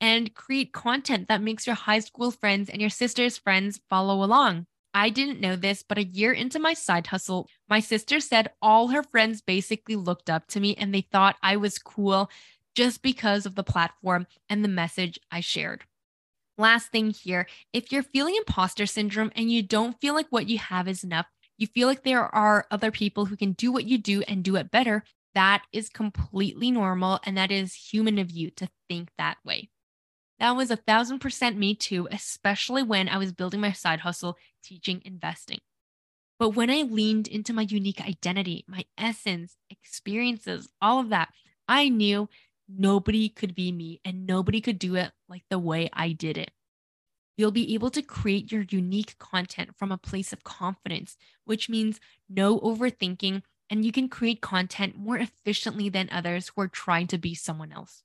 and 0.02 0.34
create 0.34 0.74
content 0.74 1.30
that 1.30 1.42
makes 1.42 1.66
your 1.66 1.76
high 1.76 2.00
school 2.00 2.30
friends 2.30 2.70
and 2.70 2.82
your 2.82 2.90
sister's 2.90 3.38
friends 3.38 3.80
follow 3.90 4.24
along. 4.24 4.66
I 4.94 5.10
didn't 5.10 5.40
know 5.40 5.56
this, 5.56 5.82
but 5.82 5.98
a 5.98 6.04
year 6.04 6.34
into 6.34 6.60
my 6.60 6.74
side 6.74 7.08
hustle, 7.08 7.48
my 7.70 7.80
sister 7.80 8.20
said 8.20 8.52
all 8.62 8.90
her 8.90 9.02
friends 9.02 9.42
basically 9.42 9.96
looked 9.96 10.30
up 10.30 10.46
to 10.50 10.60
me 10.60 10.76
and 10.76 10.94
they 10.94 11.02
thought 11.02 11.38
I 11.42 11.56
was 11.56 11.80
cool 11.80 12.30
just 12.76 13.02
because 13.02 13.46
of 13.46 13.56
the 13.56 13.64
platform 13.64 14.28
and 14.50 14.64
the 14.64 14.70
message 14.70 15.20
I 15.32 15.40
shared. 15.40 15.84
Last 16.58 16.92
thing 16.92 17.10
here 17.10 17.48
if 17.72 17.92
you're 17.92 18.04
feeling 18.04 18.36
imposter 18.36 18.86
syndrome 18.86 19.32
and 19.36 19.52
you 19.52 19.64
don't 19.64 20.00
feel 20.00 20.14
like 20.14 20.28
what 20.30 20.48
you 20.48 20.60
have 20.60 20.88
is 20.88 21.04
enough, 21.04 21.26
you 21.58 21.66
feel 21.68 21.88
like 21.88 22.04
there 22.04 22.24
are 22.36 22.68
other 22.70 22.92
people 22.92 23.26
who 23.26 23.38
can 23.38 23.54
do 23.54 23.72
what 23.72 23.86
you 23.86 23.98
do 23.98 24.22
and 24.24 24.44
do 24.44 24.58
it 24.58 24.70
better, 24.70 25.04
that 25.36 25.64
is 25.72 25.90
completely 25.90 26.72
normal. 26.72 27.20
And 27.26 27.38
that 27.38 27.52
is 27.52 27.74
human 27.74 28.20
of 28.20 28.32
you 28.32 28.52
to 28.52 28.70
think 28.90 29.10
that 29.18 29.38
way. 29.46 29.70
That 30.40 30.56
was 30.56 30.72
a 30.72 30.76
thousand 30.76 31.20
percent 31.20 31.58
me 31.58 31.76
too, 31.76 32.08
especially 32.12 32.84
when 32.84 33.08
I 33.08 33.18
was 33.18 33.32
building 33.32 33.62
my 33.62 33.72
side 33.72 34.00
hustle 34.02 34.38
teaching 34.64 35.02
investing. 35.06 35.60
But 36.40 36.50
when 36.50 36.70
I 36.70 36.82
leaned 36.82 37.28
into 37.28 37.54
my 37.54 37.62
unique 37.62 38.02
identity, 38.02 38.66
my 38.68 38.86
essence, 38.98 39.56
experiences, 39.70 40.68
all 40.82 41.00
of 41.00 41.10
that, 41.10 41.30
I 41.68 41.90
knew 41.90 42.28
nobody 42.68 43.30
could 43.30 43.56
be 43.56 43.72
me 43.72 44.02
and 44.04 44.26
nobody 44.26 44.60
could 44.60 44.80
do 44.80 44.96
it 44.96 45.12
like 45.30 45.44
the 45.50 45.60
way 45.60 45.90
I 45.94 46.12
did 46.12 46.38
it. 46.38 46.52
You'll 47.38 47.52
be 47.52 47.74
able 47.74 47.90
to 47.92 48.02
create 48.02 48.52
your 48.52 48.66
unique 48.70 49.18
content 49.18 49.72
from 49.78 49.92
a 49.92 49.98
place 49.98 50.34
of 50.34 50.44
confidence, 50.44 51.18
which 51.46 51.70
means 51.70 52.00
no 52.30 52.60
overthinking, 52.60 53.42
and 53.74 53.84
you 53.84 53.92
can 53.92 54.08
create 54.08 54.40
content 54.40 54.96
more 54.96 55.18
efficiently 55.18 55.90
than 55.90 56.08
others 56.12 56.50
who 56.50 56.62
are 56.62 56.68
trying 56.68 57.08
to 57.08 57.18
be 57.18 57.34
someone 57.34 57.72
else. 57.72 58.04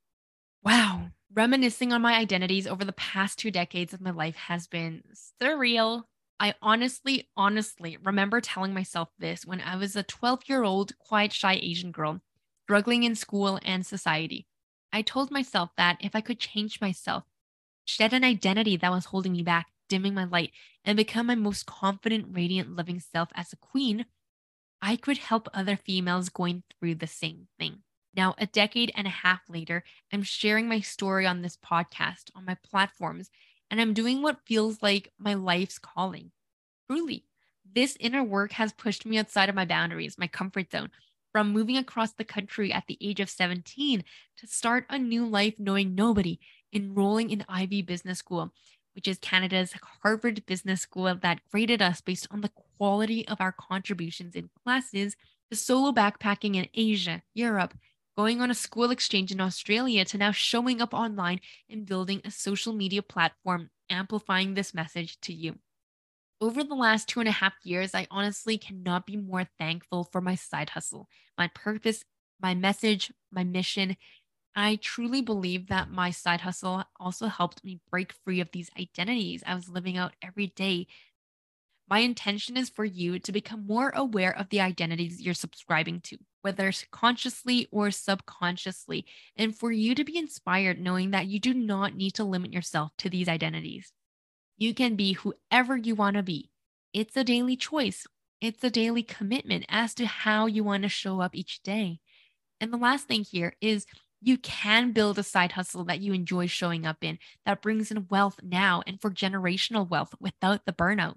Wow, 0.65 1.11
Reminiscing 1.35 1.93
on 1.93 2.01
my 2.01 2.15
identities 2.15 2.67
over 2.67 2.87
the 2.87 2.93
past 2.95 3.39
two 3.39 3.51
decades 3.51 3.93
of 3.93 4.01
my 4.01 4.11
life 4.11 4.35
has 4.37 4.67
been 4.67 5.03
surreal. 5.41 6.05
I 6.41 6.55
honestly, 6.63 7.29
honestly 7.37 7.99
remember 8.03 8.41
telling 8.41 8.73
myself 8.73 9.11
this 9.19 9.45
when 9.45 9.61
I 9.61 9.77
was 9.77 9.95
a 9.95 10.03
12 10.03 10.45
year 10.47 10.65
old, 10.65 10.99
quiet, 10.99 11.35
shy 11.35 11.59
Asian 11.61 11.93
girl, 11.93 12.23
struggling 12.65 13.03
in 13.03 13.15
school 13.15 13.61
and 13.63 13.85
society. 13.85 14.47
I 14.91 15.03
told 15.03 15.31
myself 15.31 15.69
that 15.77 15.99
if 16.01 16.17
I 16.17 16.23
could 16.23 16.41
change 16.41 16.81
myself, 16.81 17.25
shed 17.85 18.15
an 18.15 18.25
identity 18.25 18.79
that 18.79 18.91
was 18.91 19.05
holding 19.05 19.33
me 19.33 19.43
back, 19.43 19.67
dimming 19.91 20.15
my 20.15 20.25
light, 20.25 20.53
and 20.83 20.97
become 20.97 21.27
my 21.27 21.35
most 21.35 21.67
confident, 21.67 22.29
radiant, 22.31 22.75
loving 22.75 23.01
self 23.01 23.29
as 23.35 23.53
a 23.53 23.57
queen, 23.57 24.07
I 24.81 24.97
could 24.97 25.19
help 25.19 25.49
other 25.53 25.77
females 25.77 26.29
going 26.29 26.63
through 26.79 26.97
the 26.97 27.07
same 27.07 27.49
thing. 27.59 27.79
Now, 28.15 28.35
a 28.39 28.47
decade 28.47 28.93
and 28.97 29.07
a 29.07 29.11
half 29.11 29.41
later, 29.49 29.85
I'm 30.13 30.23
sharing 30.23 30.69
my 30.69 30.81
story 30.81 31.27
on 31.27 31.43
this 31.43 31.57
podcast, 31.57 32.31
on 32.35 32.45
my 32.45 32.57
platforms, 32.69 33.31
and 33.71 33.81
I'm 33.81 33.95
doing 33.95 34.23
what 34.23 34.47
feels 34.47 34.83
like 34.83 35.13
my 35.19 35.35
life's 35.35 35.79
calling. 35.79 36.33
Truly, 36.91 37.25
this 37.75 37.97
inner 38.01 38.25
work 38.25 38.53
has 38.53 38.73
pushed 38.73 39.05
me 39.05 39.19
outside 39.19 39.49
of 39.49 39.55
my 39.55 39.65
boundaries, 39.65 40.19
my 40.19 40.27
comfort 40.27 40.71
zone, 40.71 40.91
from 41.33 41.53
moving 41.53 41.77
across 41.77 42.13
the 42.13 42.25
country 42.25 42.73
at 42.73 42.87
the 42.87 42.99
age 43.01 43.21
of 43.21 43.29
17 43.29 44.03
to 44.39 44.47
start 44.47 44.87
a 44.89 44.99
new 44.99 45.27
life 45.27 45.55
knowing 45.59 45.95
nobody, 45.95 46.41
enrolling 46.73 47.31
in 47.31 47.45
Ivy 47.49 47.83
Business 47.83 48.19
School, 48.19 48.53
which 48.99 49.07
is 49.07 49.19
Canada's 49.19 49.75
Harvard 50.03 50.45
Business 50.45 50.81
School 50.81 51.07
uh, 51.07 51.15
that 51.15 51.39
graded 51.53 51.81
us 51.81 52.01
based 52.01 52.27
on 52.33 52.41
the 52.41 52.51
quality 52.77 53.29
of 53.29 53.41
our 53.41 53.53
contributions 53.53 54.35
in 54.35 54.51
classes, 54.65 55.15
to 55.53 55.57
solo 55.57 55.93
backpacking 55.93 56.57
in 56.57 56.67
Asia, 56.75 57.23
Europe, 57.33 57.75
going 58.17 58.41
on 58.41 58.51
a 58.51 58.55
school 58.57 58.91
exchange 58.91 59.31
in 59.31 59.41
Australia 59.41 60.05
to 60.05 60.19
now 60.19 60.33
showing 60.33 60.83
up 60.83 60.93
online 60.93 61.39
and 61.71 61.87
building 61.87 62.21
a 62.25 62.31
social 62.33 62.73
media 62.73 63.01
platform 63.01 63.71
amplifying 63.89 64.55
this 64.55 64.75
message 64.75 65.17
to 65.21 65.33
you. 65.33 65.55
Over 66.41 66.65
the 66.65 66.75
last 66.75 67.07
two 67.07 67.21
and 67.21 67.29
a 67.29 67.33
half 67.33 67.55
years, 67.63 67.95
I 67.95 68.09
honestly 68.11 68.59
cannot 68.59 69.07
be 69.07 69.17
more 69.17 69.47
thankful 69.61 70.09
for 70.11 70.21
my 70.21 70.35
side 70.35 70.71
hustle, 70.71 71.07
my 71.39 71.49
purpose, 71.55 72.03
my 72.43 72.57
message, 72.57 73.13
my 73.31 73.45
mission. 73.45 73.97
I 74.55 74.77
truly 74.77 75.23
believe 75.23 75.69
that 75.69 75.91
my 75.91 76.11
side 76.11 76.41
hustle 76.41 76.85
also 76.99 77.27
helped 77.29 77.65
me 77.65 77.81
break 77.91 78.13
free 78.13 78.41
of 78.41 78.51
these 78.51 78.71
identities 78.79 79.43
I 79.47 79.55
was 79.55 79.69
living 79.69 79.97
out 79.97 80.15
every 80.23 80.49
day 80.49 80.89
my 81.89 82.01
intention 82.01 82.57
is 82.59 82.69
for 82.69 82.85
you 82.85 83.19
to 83.19 83.33
become 83.33 83.67
more 83.67 83.91
aware 83.95 84.37
of 84.37 84.51
the 84.51 84.61
identities 84.61 85.23
you're 85.23 85.33
subscribing 85.33 86.01
to, 86.03 86.19
whether 86.43 86.71
consciously 86.91 87.67
or 87.71 87.91
subconsciously, 87.91 89.07
and 89.37 89.57
for 89.57 89.73
you 89.73 89.95
to 89.95 90.05
be 90.05 90.19
inspired 90.19 90.79
knowing 90.79 91.13
that 91.13 91.29
you 91.29 91.41
do 91.41 91.55
not 91.55 91.95
need 91.95 92.11
to 92.15 92.25
limit 92.25 92.53
yourself 92.53 92.93
to 92.99 93.09
these 93.09 93.29
identities. 93.29 93.93
You 94.59 94.75
can 94.75 94.97
be 94.97 95.15
whoever 95.15 95.77
you 95.77 95.95
want 95.95 96.17
to 96.17 96.23
be. 96.23 96.51
It's 96.93 97.17
a 97.17 97.25
daily 97.25 97.57
choice, 97.57 98.07
it's 98.41 98.63
a 98.63 98.71
daily 98.71 99.03
commitment 99.03 99.65
as 99.69 99.95
to 99.95 100.07
how 100.07 100.45
you 100.47 100.63
want 100.63 100.83
to 100.83 100.91
show 100.91 101.21
up 101.21 101.35
each 101.35 101.63
day. 101.63 102.01
And 102.61 102.71
the 102.71 102.77
last 102.77 103.09
thing 103.09 103.25
here 103.25 103.55
is 103.63 103.87
you 104.21 104.39
can 104.39 104.93
build 104.93 105.19
a 105.19 105.23
side 105.23 105.53
hustle 105.53 105.85
that 105.85 106.01
you 106.01 106.13
enjoy 106.13 106.47
showing 106.47 106.87
up 106.87 106.99
in 107.03 107.19
that 107.47 107.63
brings 107.63 107.91
in 107.91 108.07
wealth 108.11 108.41
now 108.43 108.83
and 108.87 109.01
for 109.01 109.11
generational 109.11 109.89
wealth 109.89 110.15
without 110.21 110.67
the 110.67 110.73
burnout. 110.73 111.17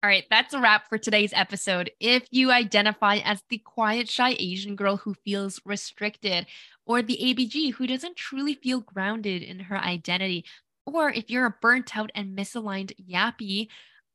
All 0.00 0.08
right, 0.08 0.24
that's 0.30 0.54
a 0.54 0.60
wrap 0.60 0.88
for 0.88 0.96
today's 0.96 1.32
episode. 1.34 1.90
If 1.98 2.28
you 2.30 2.52
identify 2.52 3.16
as 3.16 3.42
the 3.48 3.58
quiet, 3.58 4.08
shy 4.08 4.36
Asian 4.38 4.76
girl 4.76 4.96
who 4.96 5.14
feels 5.24 5.60
restricted, 5.64 6.46
or 6.86 7.02
the 7.02 7.18
ABG 7.20 7.74
who 7.74 7.86
doesn't 7.88 8.14
truly 8.14 8.54
feel 8.54 8.80
grounded 8.80 9.42
in 9.42 9.58
her 9.58 9.76
identity, 9.76 10.44
or 10.86 11.10
if 11.10 11.30
you're 11.30 11.46
a 11.46 11.54
burnt 11.60 11.96
out 11.96 12.12
and 12.14 12.38
misaligned 12.38 12.92
yappie, 13.10 13.66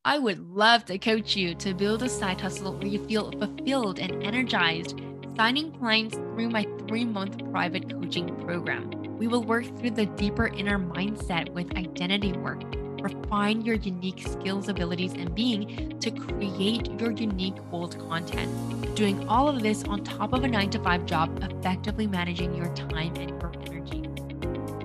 I 0.06 0.18
would 0.18 0.38
love 0.38 0.86
to 0.86 0.98
coach 0.98 1.36
you 1.36 1.54
to 1.56 1.74
build 1.74 2.02
a 2.02 2.08
side 2.08 2.40
hustle 2.40 2.74
where 2.74 2.86
you 2.86 3.06
feel 3.06 3.30
fulfilled 3.32 3.98
and 3.98 4.24
energized, 4.24 4.98
signing 5.36 5.72
clients 5.72 6.16
through 6.16 6.50
my 6.50 6.66
three 6.88 7.04
month 7.04 7.38
private 7.50 7.90
coaching 7.90 8.34
program. 8.44 8.90
We 9.18 9.28
will 9.28 9.42
work 9.42 9.64
through 9.78 9.92
the 9.92 10.06
deeper 10.06 10.48
inner 10.48 10.78
mindset 10.78 11.48
with 11.50 11.76
identity 11.76 12.32
work 12.32 12.62
refine 13.04 13.60
your 13.60 13.76
unique 13.76 14.26
skills, 14.26 14.68
abilities, 14.68 15.12
and 15.12 15.34
being 15.34 15.98
to 16.00 16.10
create 16.10 16.90
your 16.98 17.10
unique 17.10 17.56
bold 17.70 17.98
content. 18.08 18.96
Doing 18.96 19.28
all 19.28 19.46
of 19.46 19.62
this 19.62 19.84
on 19.84 20.02
top 20.02 20.32
of 20.32 20.42
a 20.42 20.48
nine 20.48 20.70
to 20.70 20.78
five 20.78 21.04
job, 21.04 21.38
effectively 21.42 22.06
managing 22.06 22.54
your 22.54 22.74
time 22.74 23.14
and 23.16 23.30
your 23.30 23.52
energy. 23.66 24.02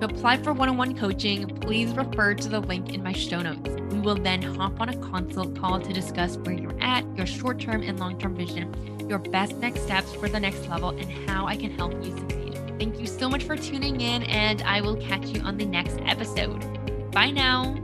To 0.00 0.04
apply 0.04 0.36
for 0.42 0.52
one 0.52 0.68
on 0.68 0.76
one 0.76 0.96
coaching, 0.96 1.46
please 1.60 1.92
refer 1.92 2.34
to 2.34 2.48
the 2.48 2.60
link 2.60 2.92
in 2.92 3.02
my 3.02 3.12
show 3.12 3.40
notes. 3.40 3.70
We 3.90 4.00
will 4.00 4.16
then 4.16 4.42
hop 4.42 4.80
on 4.80 4.90
a 4.90 4.96
consult 4.98 5.58
call 5.58 5.80
to 5.80 5.92
discuss 5.92 6.36
where 6.38 6.54
you're 6.54 6.78
at, 6.80 7.04
your 7.16 7.26
short 7.26 7.58
term 7.58 7.82
and 7.82 7.98
long 7.98 8.18
term 8.18 8.34
vision, 8.34 8.74
your 9.10 9.18
best 9.18 9.56
next 9.56 9.82
steps 9.82 10.14
for 10.14 10.28
the 10.28 10.40
next 10.40 10.66
level, 10.68 10.90
and 10.90 11.10
how 11.28 11.46
I 11.46 11.56
can 11.56 11.72
help 11.72 11.92
you 12.02 12.16
succeed. 12.16 12.54
Thank 12.78 12.98
you 12.98 13.06
so 13.06 13.28
much 13.28 13.42
for 13.42 13.56
tuning 13.56 14.00
in, 14.00 14.22
and 14.22 14.62
I 14.62 14.80
will 14.80 14.96
catch 14.96 15.26
you 15.26 15.42
on 15.42 15.58
the 15.58 15.66
next 15.66 15.98
episode. 16.06 16.60
Bye 17.10 17.32
now. 17.32 17.76